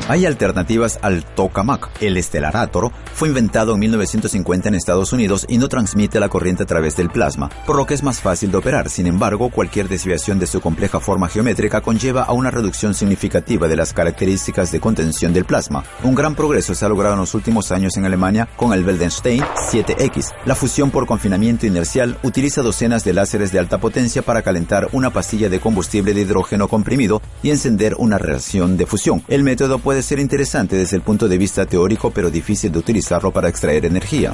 [0.07, 1.89] Hay alternativas al tokamak.
[2.01, 6.65] El estelarator fue inventado en 1950 en Estados Unidos y no transmite la corriente a
[6.65, 8.89] través del plasma, por lo que es más fácil de operar.
[8.89, 13.75] Sin embargo, cualquier desviación de su compleja forma geométrica conlleva a una reducción significativa de
[13.75, 15.83] las características de contención del plasma.
[16.03, 19.43] Un gran progreso se ha logrado en los últimos años en Alemania con el Weldenstein
[19.43, 20.33] 7X.
[20.45, 25.11] La fusión por confinamiento inercial utiliza docenas de láseres de alta potencia para calentar una
[25.11, 29.23] pastilla de combustible de hidrógeno comprimido y encender una reacción de fusión.
[29.27, 33.31] El método puede ser interesante desde el punto de vista teórico, pero difícil de utilizarlo
[33.31, 34.33] para extraer energía.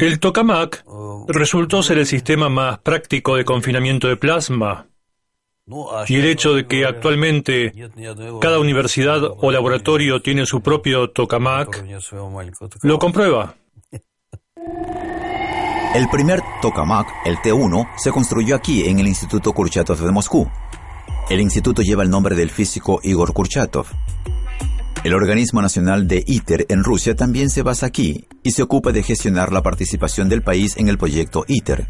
[0.00, 0.84] El tokamak
[1.28, 4.86] resultó ser el sistema más práctico de confinamiento de plasma.
[6.08, 7.72] Y el hecho de que actualmente
[8.40, 11.84] cada universidad o laboratorio tiene su propio tokamak
[12.82, 13.54] lo comprueba.
[15.94, 20.48] El primer tokamak, el T1, se construyó aquí en el Instituto Kurchatov de Moscú.
[21.28, 23.86] El instituto lleva el nombre del físico Igor Kurchatov.
[25.04, 29.02] El organismo nacional de ITER en Rusia también se basa aquí y se ocupa de
[29.02, 31.88] gestionar la participación del país en el proyecto ITER.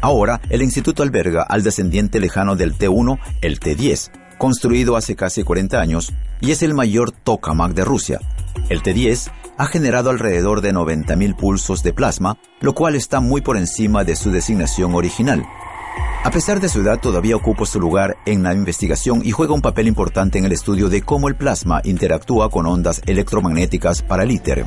[0.00, 5.80] Ahora, el instituto alberga al descendiente lejano del T1, el T10, construido hace casi 40
[5.80, 8.20] años, y es el mayor tokamak de Rusia.
[8.68, 13.56] El T10 ha generado alrededor de 90.000 pulsos de plasma, lo cual está muy por
[13.56, 15.46] encima de su designación original,
[16.26, 19.62] a pesar de su edad, todavía ocupa su lugar en la investigación y juega un
[19.62, 24.32] papel importante en el estudio de cómo el plasma interactúa con ondas electromagnéticas para el
[24.32, 24.66] ITER.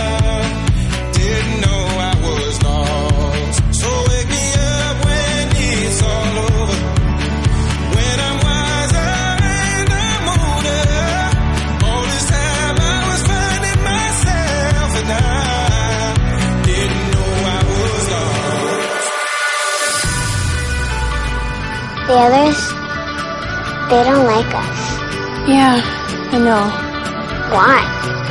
[22.11, 22.59] The others,
[23.89, 24.81] they don't like us.
[25.47, 25.79] Yeah,
[26.33, 26.67] I know.
[27.55, 28.30] Why?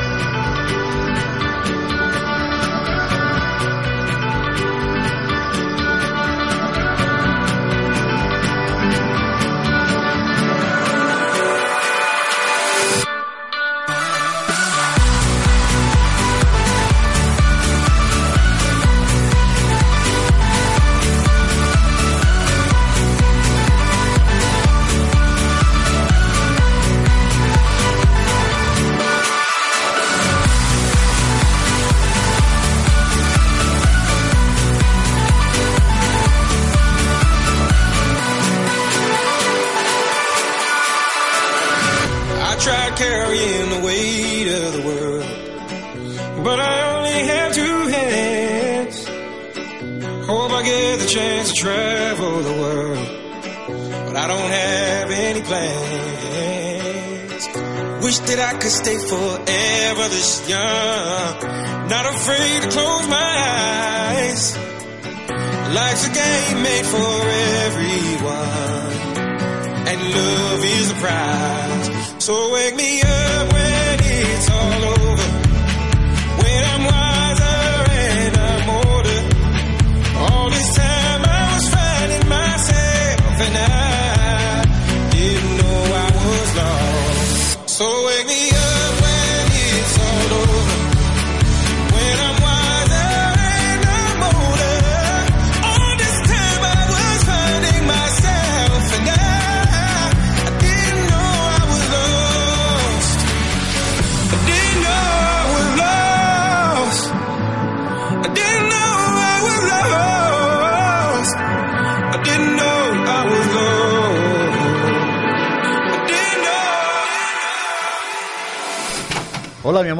[70.14, 72.24] Love is the prize.
[72.24, 73.09] So wake me up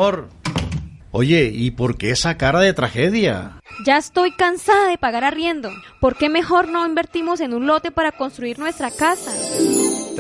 [0.01, 0.29] amor.
[1.13, 3.61] Oye, ¿y por qué esa cara de tragedia?
[3.85, 5.71] Ya estoy cansada de pagar arriendo.
[6.01, 9.33] ¿Por qué mejor no invertimos en un lote para construir nuestra casa?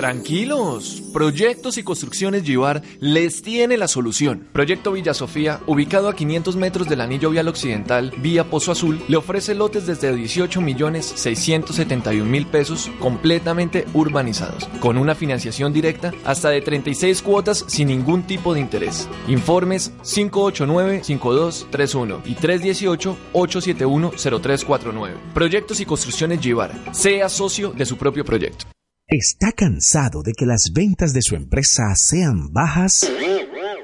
[0.00, 4.48] Tranquilos, Proyectos y Construcciones Givar les tiene la solución.
[4.50, 9.18] Proyecto Villa Sofía, ubicado a 500 metros del anillo vial occidental, vía Pozo Azul, le
[9.18, 16.48] ofrece lotes desde 18 millones 671 mil pesos completamente urbanizados, con una financiación directa hasta
[16.48, 19.06] de 36 cuotas sin ningún tipo de interés.
[19.28, 25.10] Informes 589-5231 y 318-871-0349.
[25.34, 28.64] Proyectos y Construcciones Givar, sea socio de su propio proyecto.
[29.12, 33.10] ¿Está cansado de que las ventas de su empresa sean bajas?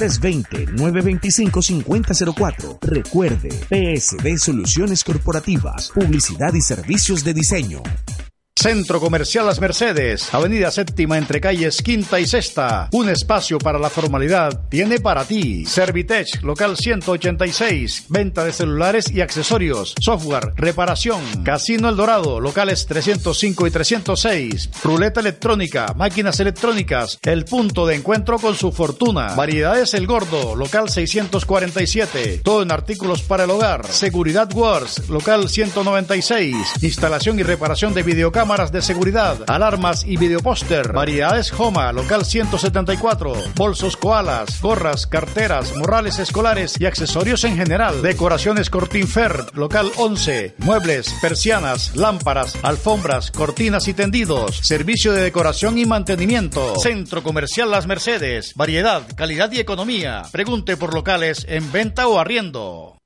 [1.03, 2.79] 320-925-5004.
[2.81, 7.83] Recuerde, PSD Soluciones Corporativas, Publicidad y Servicios de Diseño.
[8.63, 12.87] Centro Comercial Las Mercedes, Avenida Séptima entre calles Quinta y Sexta.
[12.93, 15.65] Un espacio para la formalidad tiene para ti.
[15.65, 21.43] Servitech, local 186, venta de celulares y accesorios, software, reparación.
[21.43, 24.69] Casino El Dorado, locales 305 y 306.
[24.81, 29.35] Ruleta electrónica, máquinas electrónicas, el punto de encuentro con su fortuna.
[29.35, 32.39] Variedades El Gordo, local 647.
[32.41, 33.85] Todo en artículos para el hogar.
[33.87, 36.55] Seguridad Wars, local 196.
[36.81, 40.93] Instalación y reparación de videocámaras cámaras de seguridad, alarmas y videopóster.
[40.93, 43.33] Variedades Homa, local 174.
[43.55, 48.03] Bolsos koalas, gorras, carteras, morrales escolares y accesorios en general.
[48.03, 50.53] Decoraciones Cortinfer, local 11.
[50.59, 54.59] Muebles, persianas, lámparas, alfombras, cortinas y tendidos.
[54.61, 56.75] Servicio de decoración y mantenimiento.
[56.79, 58.53] Centro Comercial Las Mercedes.
[58.53, 60.21] Variedad, calidad y economía.
[60.31, 62.99] Pregunte por locales en venta o arriendo.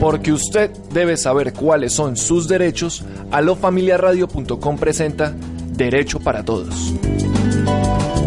[0.00, 5.34] Porque usted debe saber cuáles son sus derechos, alofamiliaradio.com presenta
[5.72, 6.94] Derecho para Todos.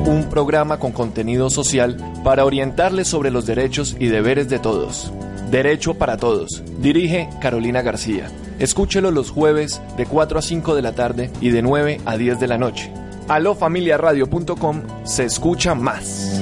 [0.05, 5.11] Un programa con contenido social para orientarles sobre los derechos y deberes de todos.
[5.49, 6.63] Derecho para Todos.
[6.79, 8.29] Dirige Carolina García.
[8.59, 12.39] Escúchelo los jueves de 4 a 5 de la tarde y de 9 a 10
[12.39, 12.93] de la noche.
[13.27, 16.39] alofamiliaradio.com se escucha más.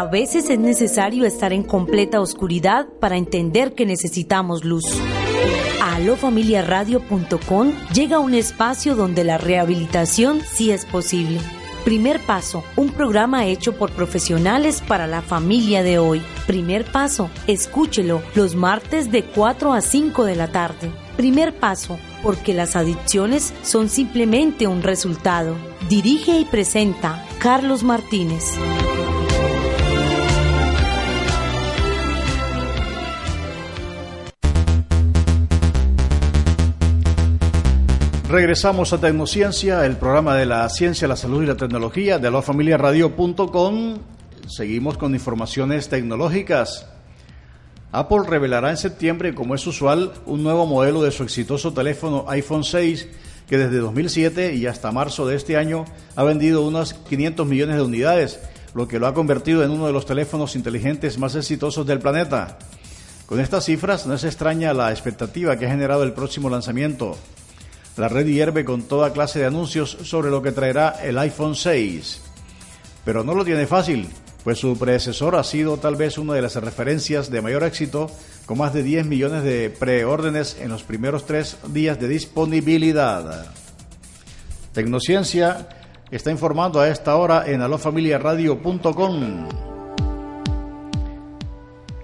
[0.00, 4.86] A veces es necesario estar en completa oscuridad para entender que necesitamos luz.
[5.82, 11.38] A alofamiliaradio.com llega un espacio donde la rehabilitación sí es posible.
[11.84, 16.22] Primer paso, un programa hecho por profesionales para la familia de hoy.
[16.46, 20.90] Primer paso, escúchelo los martes de 4 a 5 de la tarde.
[21.18, 25.56] Primer paso, porque las adicciones son simplemente un resultado.
[25.90, 28.56] Dirige y presenta Carlos Martínez.
[38.30, 43.98] Regresamos a Tecnociencia, el programa de la ciencia, la salud y la tecnología de lafamiliaradio.com.
[44.46, 46.86] Seguimos con informaciones tecnológicas.
[47.90, 52.62] Apple revelará en septiembre, como es usual, un nuevo modelo de su exitoso teléfono iPhone
[52.62, 53.08] 6
[53.48, 57.82] que desde 2007 y hasta marzo de este año ha vendido unos 500 millones de
[57.82, 58.38] unidades,
[58.76, 62.58] lo que lo ha convertido en uno de los teléfonos inteligentes más exitosos del planeta.
[63.26, 67.16] Con estas cifras no es extraña la expectativa que ha generado el próximo lanzamiento.
[67.96, 72.20] La red hierve con toda clase de anuncios sobre lo que traerá el iPhone 6.
[73.04, 74.08] Pero no lo tiene fácil,
[74.44, 78.10] pues su predecesor ha sido tal vez una de las referencias de mayor éxito,
[78.46, 83.52] con más de 10 millones de preórdenes en los primeros tres días de disponibilidad.
[84.72, 85.68] Tecnociencia
[86.10, 89.48] está informando a esta hora en alofamiliaradio.com.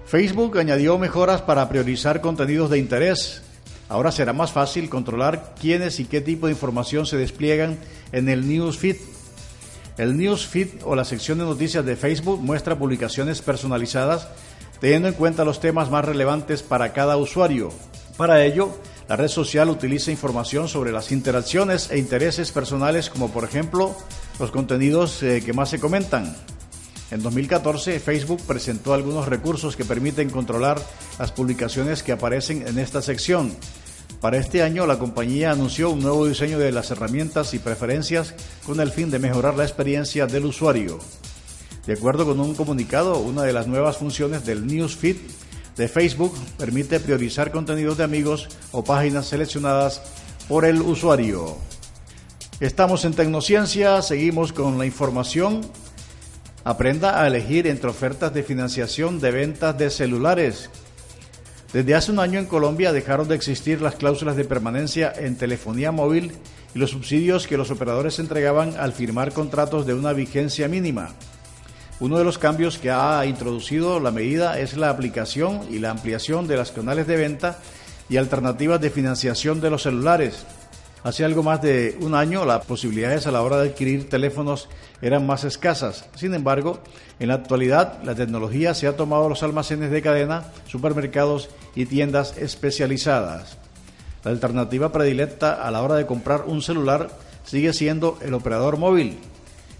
[0.05, 3.41] Facebook añadió mejoras para priorizar contenidos de interés.
[3.89, 7.77] Ahora será más fácil controlar quiénes y qué tipo de información se despliegan
[8.11, 8.97] en el newsfeed
[9.97, 14.27] el newsfeed o la sección de noticias de Facebook muestra publicaciones personalizadas
[14.79, 17.71] teniendo en cuenta los temas más relevantes para cada usuario.
[18.15, 18.77] Para ello,
[19.09, 23.95] la red social utiliza información sobre las interacciones e intereses personales como por ejemplo
[24.39, 26.35] los contenidos eh, que más se comentan.
[27.09, 30.79] En 2014, Facebook presentó algunos recursos que permiten controlar
[31.17, 33.55] las publicaciones que aparecen en esta sección.
[34.21, 38.33] Para este año, la compañía anunció un nuevo diseño de las herramientas y preferencias
[38.65, 40.97] con el fin de mejorar la experiencia del usuario.
[41.85, 45.17] De acuerdo con un comunicado, una de las nuevas funciones del Newsfeed
[45.77, 50.01] de Facebook permite priorizar contenidos de amigos o páginas seleccionadas
[50.47, 51.55] por el usuario.
[52.59, 55.61] Estamos en Tecnociencia, seguimos con la información.
[56.63, 60.71] Aprenda a elegir entre ofertas de financiación de ventas de celulares.
[61.73, 65.91] Desde hace un año en Colombia dejaron de existir las cláusulas de permanencia en telefonía
[65.91, 66.31] móvil
[66.73, 71.09] y los subsidios que los operadores entregaban al firmar contratos de una vigencia mínima.
[71.99, 76.47] Uno de los cambios que ha introducido la medida es la aplicación y la ampliación
[76.47, 77.59] de las canales de venta
[78.07, 80.45] y alternativas de financiación de los celulares.
[81.03, 84.67] Hace algo más de un año las posibilidades a la hora de adquirir teléfonos
[85.01, 86.05] eran más escasas.
[86.15, 86.79] Sin embargo,
[87.19, 92.35] en la actualidad la tecnología se ha tomado los almacenes de cadena, supermercados y tiendas
[92.37, 93.57] especializadas.
[94.23, 97.09] La alternativa predilecta a la hora de comprar un celular
[97.45, 99.17] sigue siendo el operador móvil.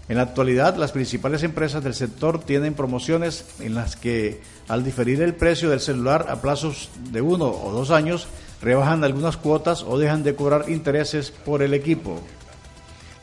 [0.08, 5.20] En la actualidad, las principales empresas del sector tienen promociones en las que, al diferir
[5.20, 8.26] el precio del celular a plazos de uno o dos años,
[8.60, 12.20] rebajan algunas cuotas o dejan de cobrar intereses por el equipo.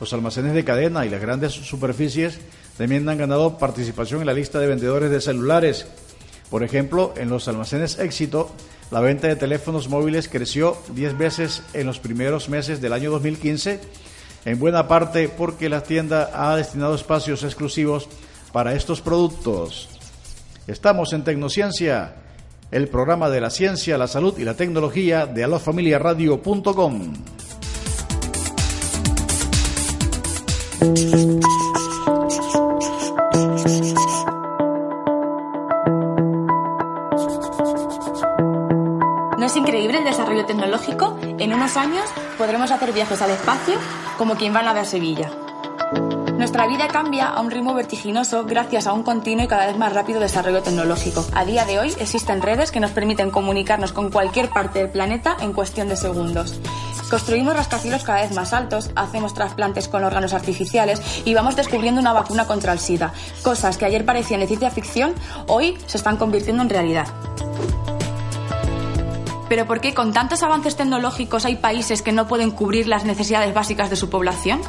[0.00, 2.38] Los almacenes de cadena y las grandes superficies
[2.76, 5.86] también han ganado participación en la lista de vendedores de celulares.
[6.50, 8.50] Por ejemplo, en los almacenes éxito,
[8.90, 13.80] la venta de teléfonos móviles creció 10 veces en los primeros meses del año 2015,
[14.44, 18.08] en buena parte porque la tienda ha destinado espacios exclusivos
[18.52, 19.88] para estos productos.
[20.66, 22.14] Estamos en Tecnociencia,
[22.70, 27.12] el programa de la ciencia, la salud y la tecnología de alofamiliaradio.com.
[39.38, 41.18] ¿No es increíble el desarrollo tecnológico?
[41.38, 42.04] En unos años
[42.36, 43.74] podremos hacer viajes al espacio
[44.18, 45.30] como quien va a ver Sevilla.
[46.36, 49.94] Nuestra vida cambia a un ritmo vertiginoso gracias a un continuo y cada vez más
[49.94, 51.24] rápido desarrollo tecnológico.
[51.32, 55.38] A día de hoy existen redes que nos permiten comunicarnos con cualquier parte del planeta
[55.40, 56.60] en cuestión de segundos.
[57.08, 62.12] Construimos rascacielos cada vez más altos, hacemos trasplantes con órganos artificiales y vamos descubriendo una
[62.12, 63.14] vacuna contra el SIDA.
[63.42, 65.14] Cosas que ayer parecían de ciencia ficción,
[65.46, 67.06] hoy se están convirtiendo en realidad.
[69.48, 73.54] Pero ¿por qué con tantos avances tecnológicos hay países que no pueden cubrir las necesidades
[73.54, 74.60] básicas de su población?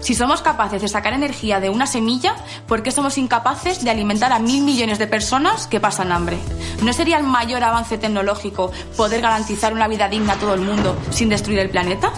[0.00, 4.32] Si somos capaces de sacar energía de una semilla, ¿por qué somos incapaces de alimentar
[4.32, 6.38] a mil millones de personas que pasan hambre?
[6.82, 10.96] ¿No sería el mayor avance tecnológico poder garantizar una vida digna a todo el mundo
[11.10, 12.12] sin destruir el planeta?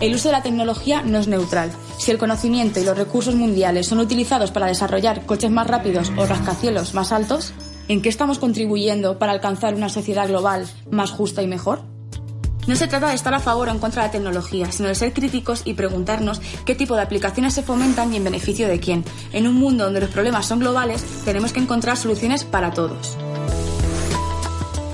[0.00, 1.70] El uso de la tecnología no es neutral.
[1.98, 6.24] Si el conocimiento y los recursos mundiales son utilizados para desarrollar coches más rápidos o
[6.24, 7.52] rascacielos más altos,
[7.90, 11.82] ¿en qué estamos contribuyendo para alcanzar una sociedad global más justa y mejor?
[12.68, 14.94] No se trata de estar a favor o en contra de la tecnología, sino de
[14.94, 19.04] ser críticos y preguntarnos qué tipo de aplicaciones se fomentan y en beneficio de quién.
[19.32, 23.18] En un mundo donde los problemas son globales, tenemos que encontrar soluciones para todos.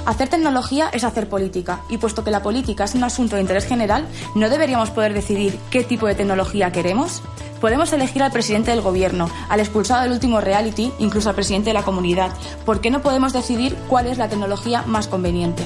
[0.07, 3.67] Hacer tecnología es hacer política, y puesto que la política es un asunto de interés
[3.67, 7.23] general, ¿no deberíamos poder decidir qué tipo de tecnología queremos?
[7.61, 11.75] Podemos elegir al presidente del gobierno, al expulsado del último reality, incluso al presidente de
[11.75, 12.31] la comunidad.
[12.65, 15.65] ¿Por qué no podemos decidir cuál es la tecnología más conveniente?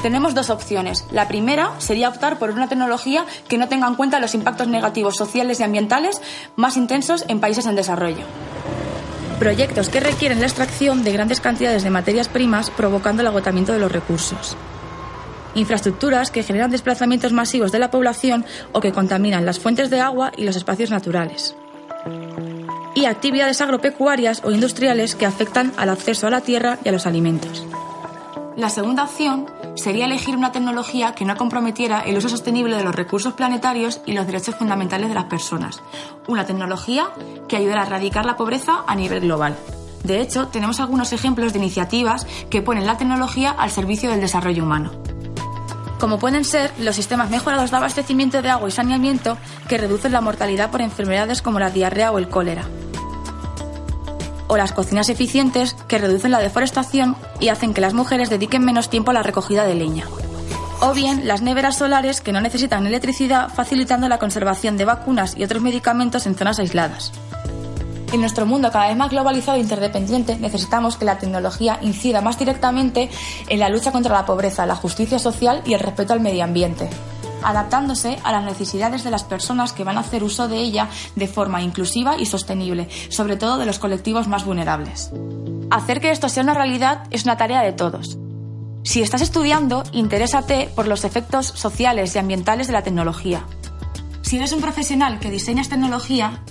[0.00, 1.04] Tenemos dos opciones.
[1.10, 5.16] La primera sería optar por una tecnología que no tenga en cuenta los impactos negativos
[5.16, 6.22] sociales y ambientales
[6.54, 8.24] más intensos en países en desarrollo.
[9.38, 13.78] Proyectos que requieren la extracción de grandes cantidades de materias primas provocando el agotamiento de
[13.78, 14.56] los recursos.
[15.54, 20.30] infraestructuras que generan desplazamientos masivos de la población o que contaminan las fuentes de agua
[20.36, 21.56] y los espacios naturales.
[22.94, 27.06] Y actividades agropecuarias o industriales que afectan al acceso a la tierra y a los
[27.06, 27.66] alimentos.
[28.58, 29.46] La segunda opción
[29.76, 34.14] sería elegir una tecnología que no comprometiera el uso sostenible de los recursos planetarios y
[34.14, 35.80] los derechos fundamentales de las personas.
[36.26, 37.08] Una tecnología
[37.46, 39.56] que ayudara a erradicar la pobreza a nivel global.
[40.02, 44.64] De hecho, tenemos algunos ejemplos de iniciativas que ponen la tecnología al servicio del desarrollo
[44.64, 44.90] humano
[46.00, 49.36] como pueden ser los sistemas mejorados de abastecimiento de agua y saneamiento
[49.68, 52.62] que reducen la mortalidad por enfermedades como la diarrea o el cólera.
[54.48, 58.90] O las cocinas eficientes que reducen la deforestación y hacen que las mujeres dediquen menos
[58.90, 60.06] tiempo a la recogida de leña.
[60.80, 65.44] O bien las neveras solares que no necesitan electricidad facilitando la conservación de vacunas y
[65.44, 67.12] otros medicamentos en zonas aisladas.
[68.12, 72.38] En nuestro mundo cada vez más globalizado e interdependiente, necesitamos que la tecnología incida más
[72.38, 73.10] directamente
[73.48, 76.88] en la lucha contra la pobreza, la justicia social y el respeto al medio ambiente
[77.42, 81.28] adaptándose a las necesidades de las personas que van a hacer uso de ella de
[81.28, 85.10] forma inclusiva y sostenible, sobre todo de los colectivos más vulnerables.
[85.70, 88.18] Hacer que esto sea una realidad es una tarea de todos.
[88.84, 93.44] Si estás estudiando, interésate por los efectos sociales y ambientales de la tecnología.
[94.22, 96.42] Si eres un profesional que diseñas tecnología,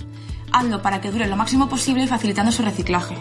[0.52, 3.16] hazlo para que dure lo máximo posible facilitando su reciclaje.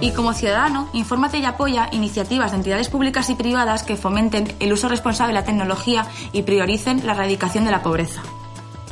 [0.00, 4.72] Y como ciudadano, infórmate y apoya iniciativas de entidades públicas y privadas que fomenten el
[4.72, 8.22] uso responsable de la tecnología y prioricen la erradicación de la pobreza.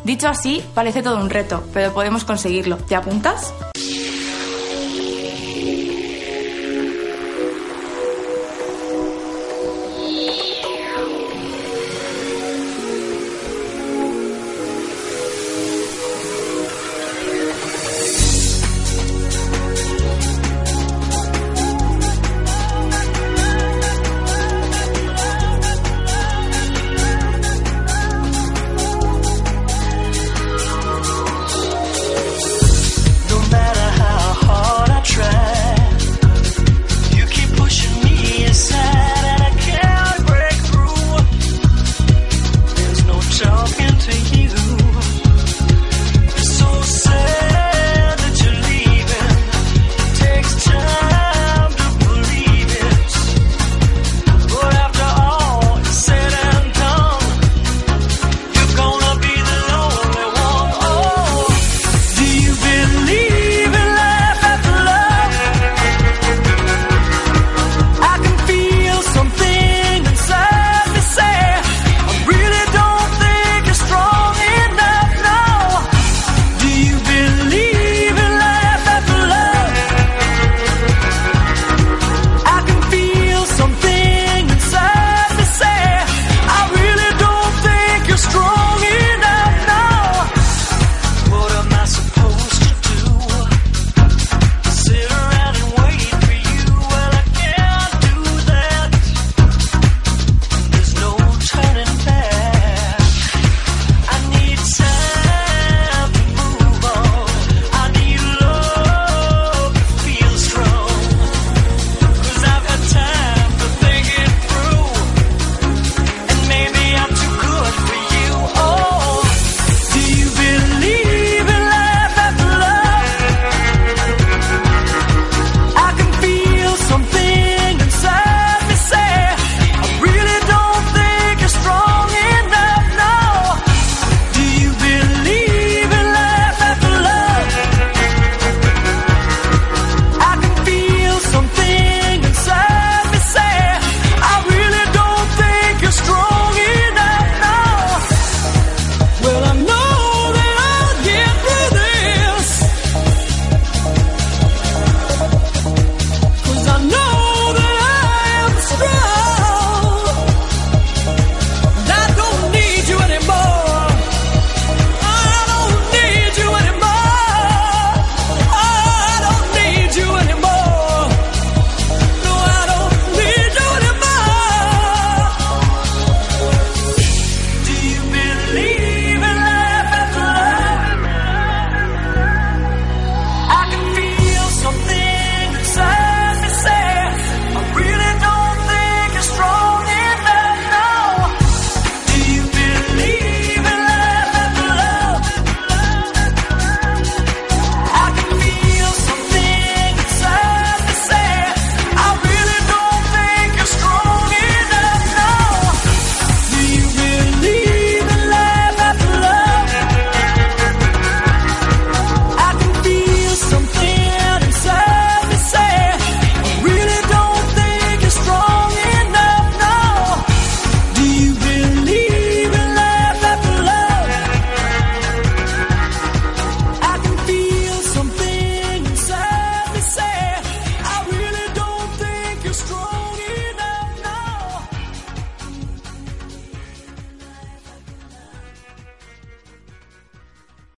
[0.04, 2.76] Dicho así, parece todo un reto, pero podemos conseguirlo.
[2.76, 3.54] ¿Te apuntas?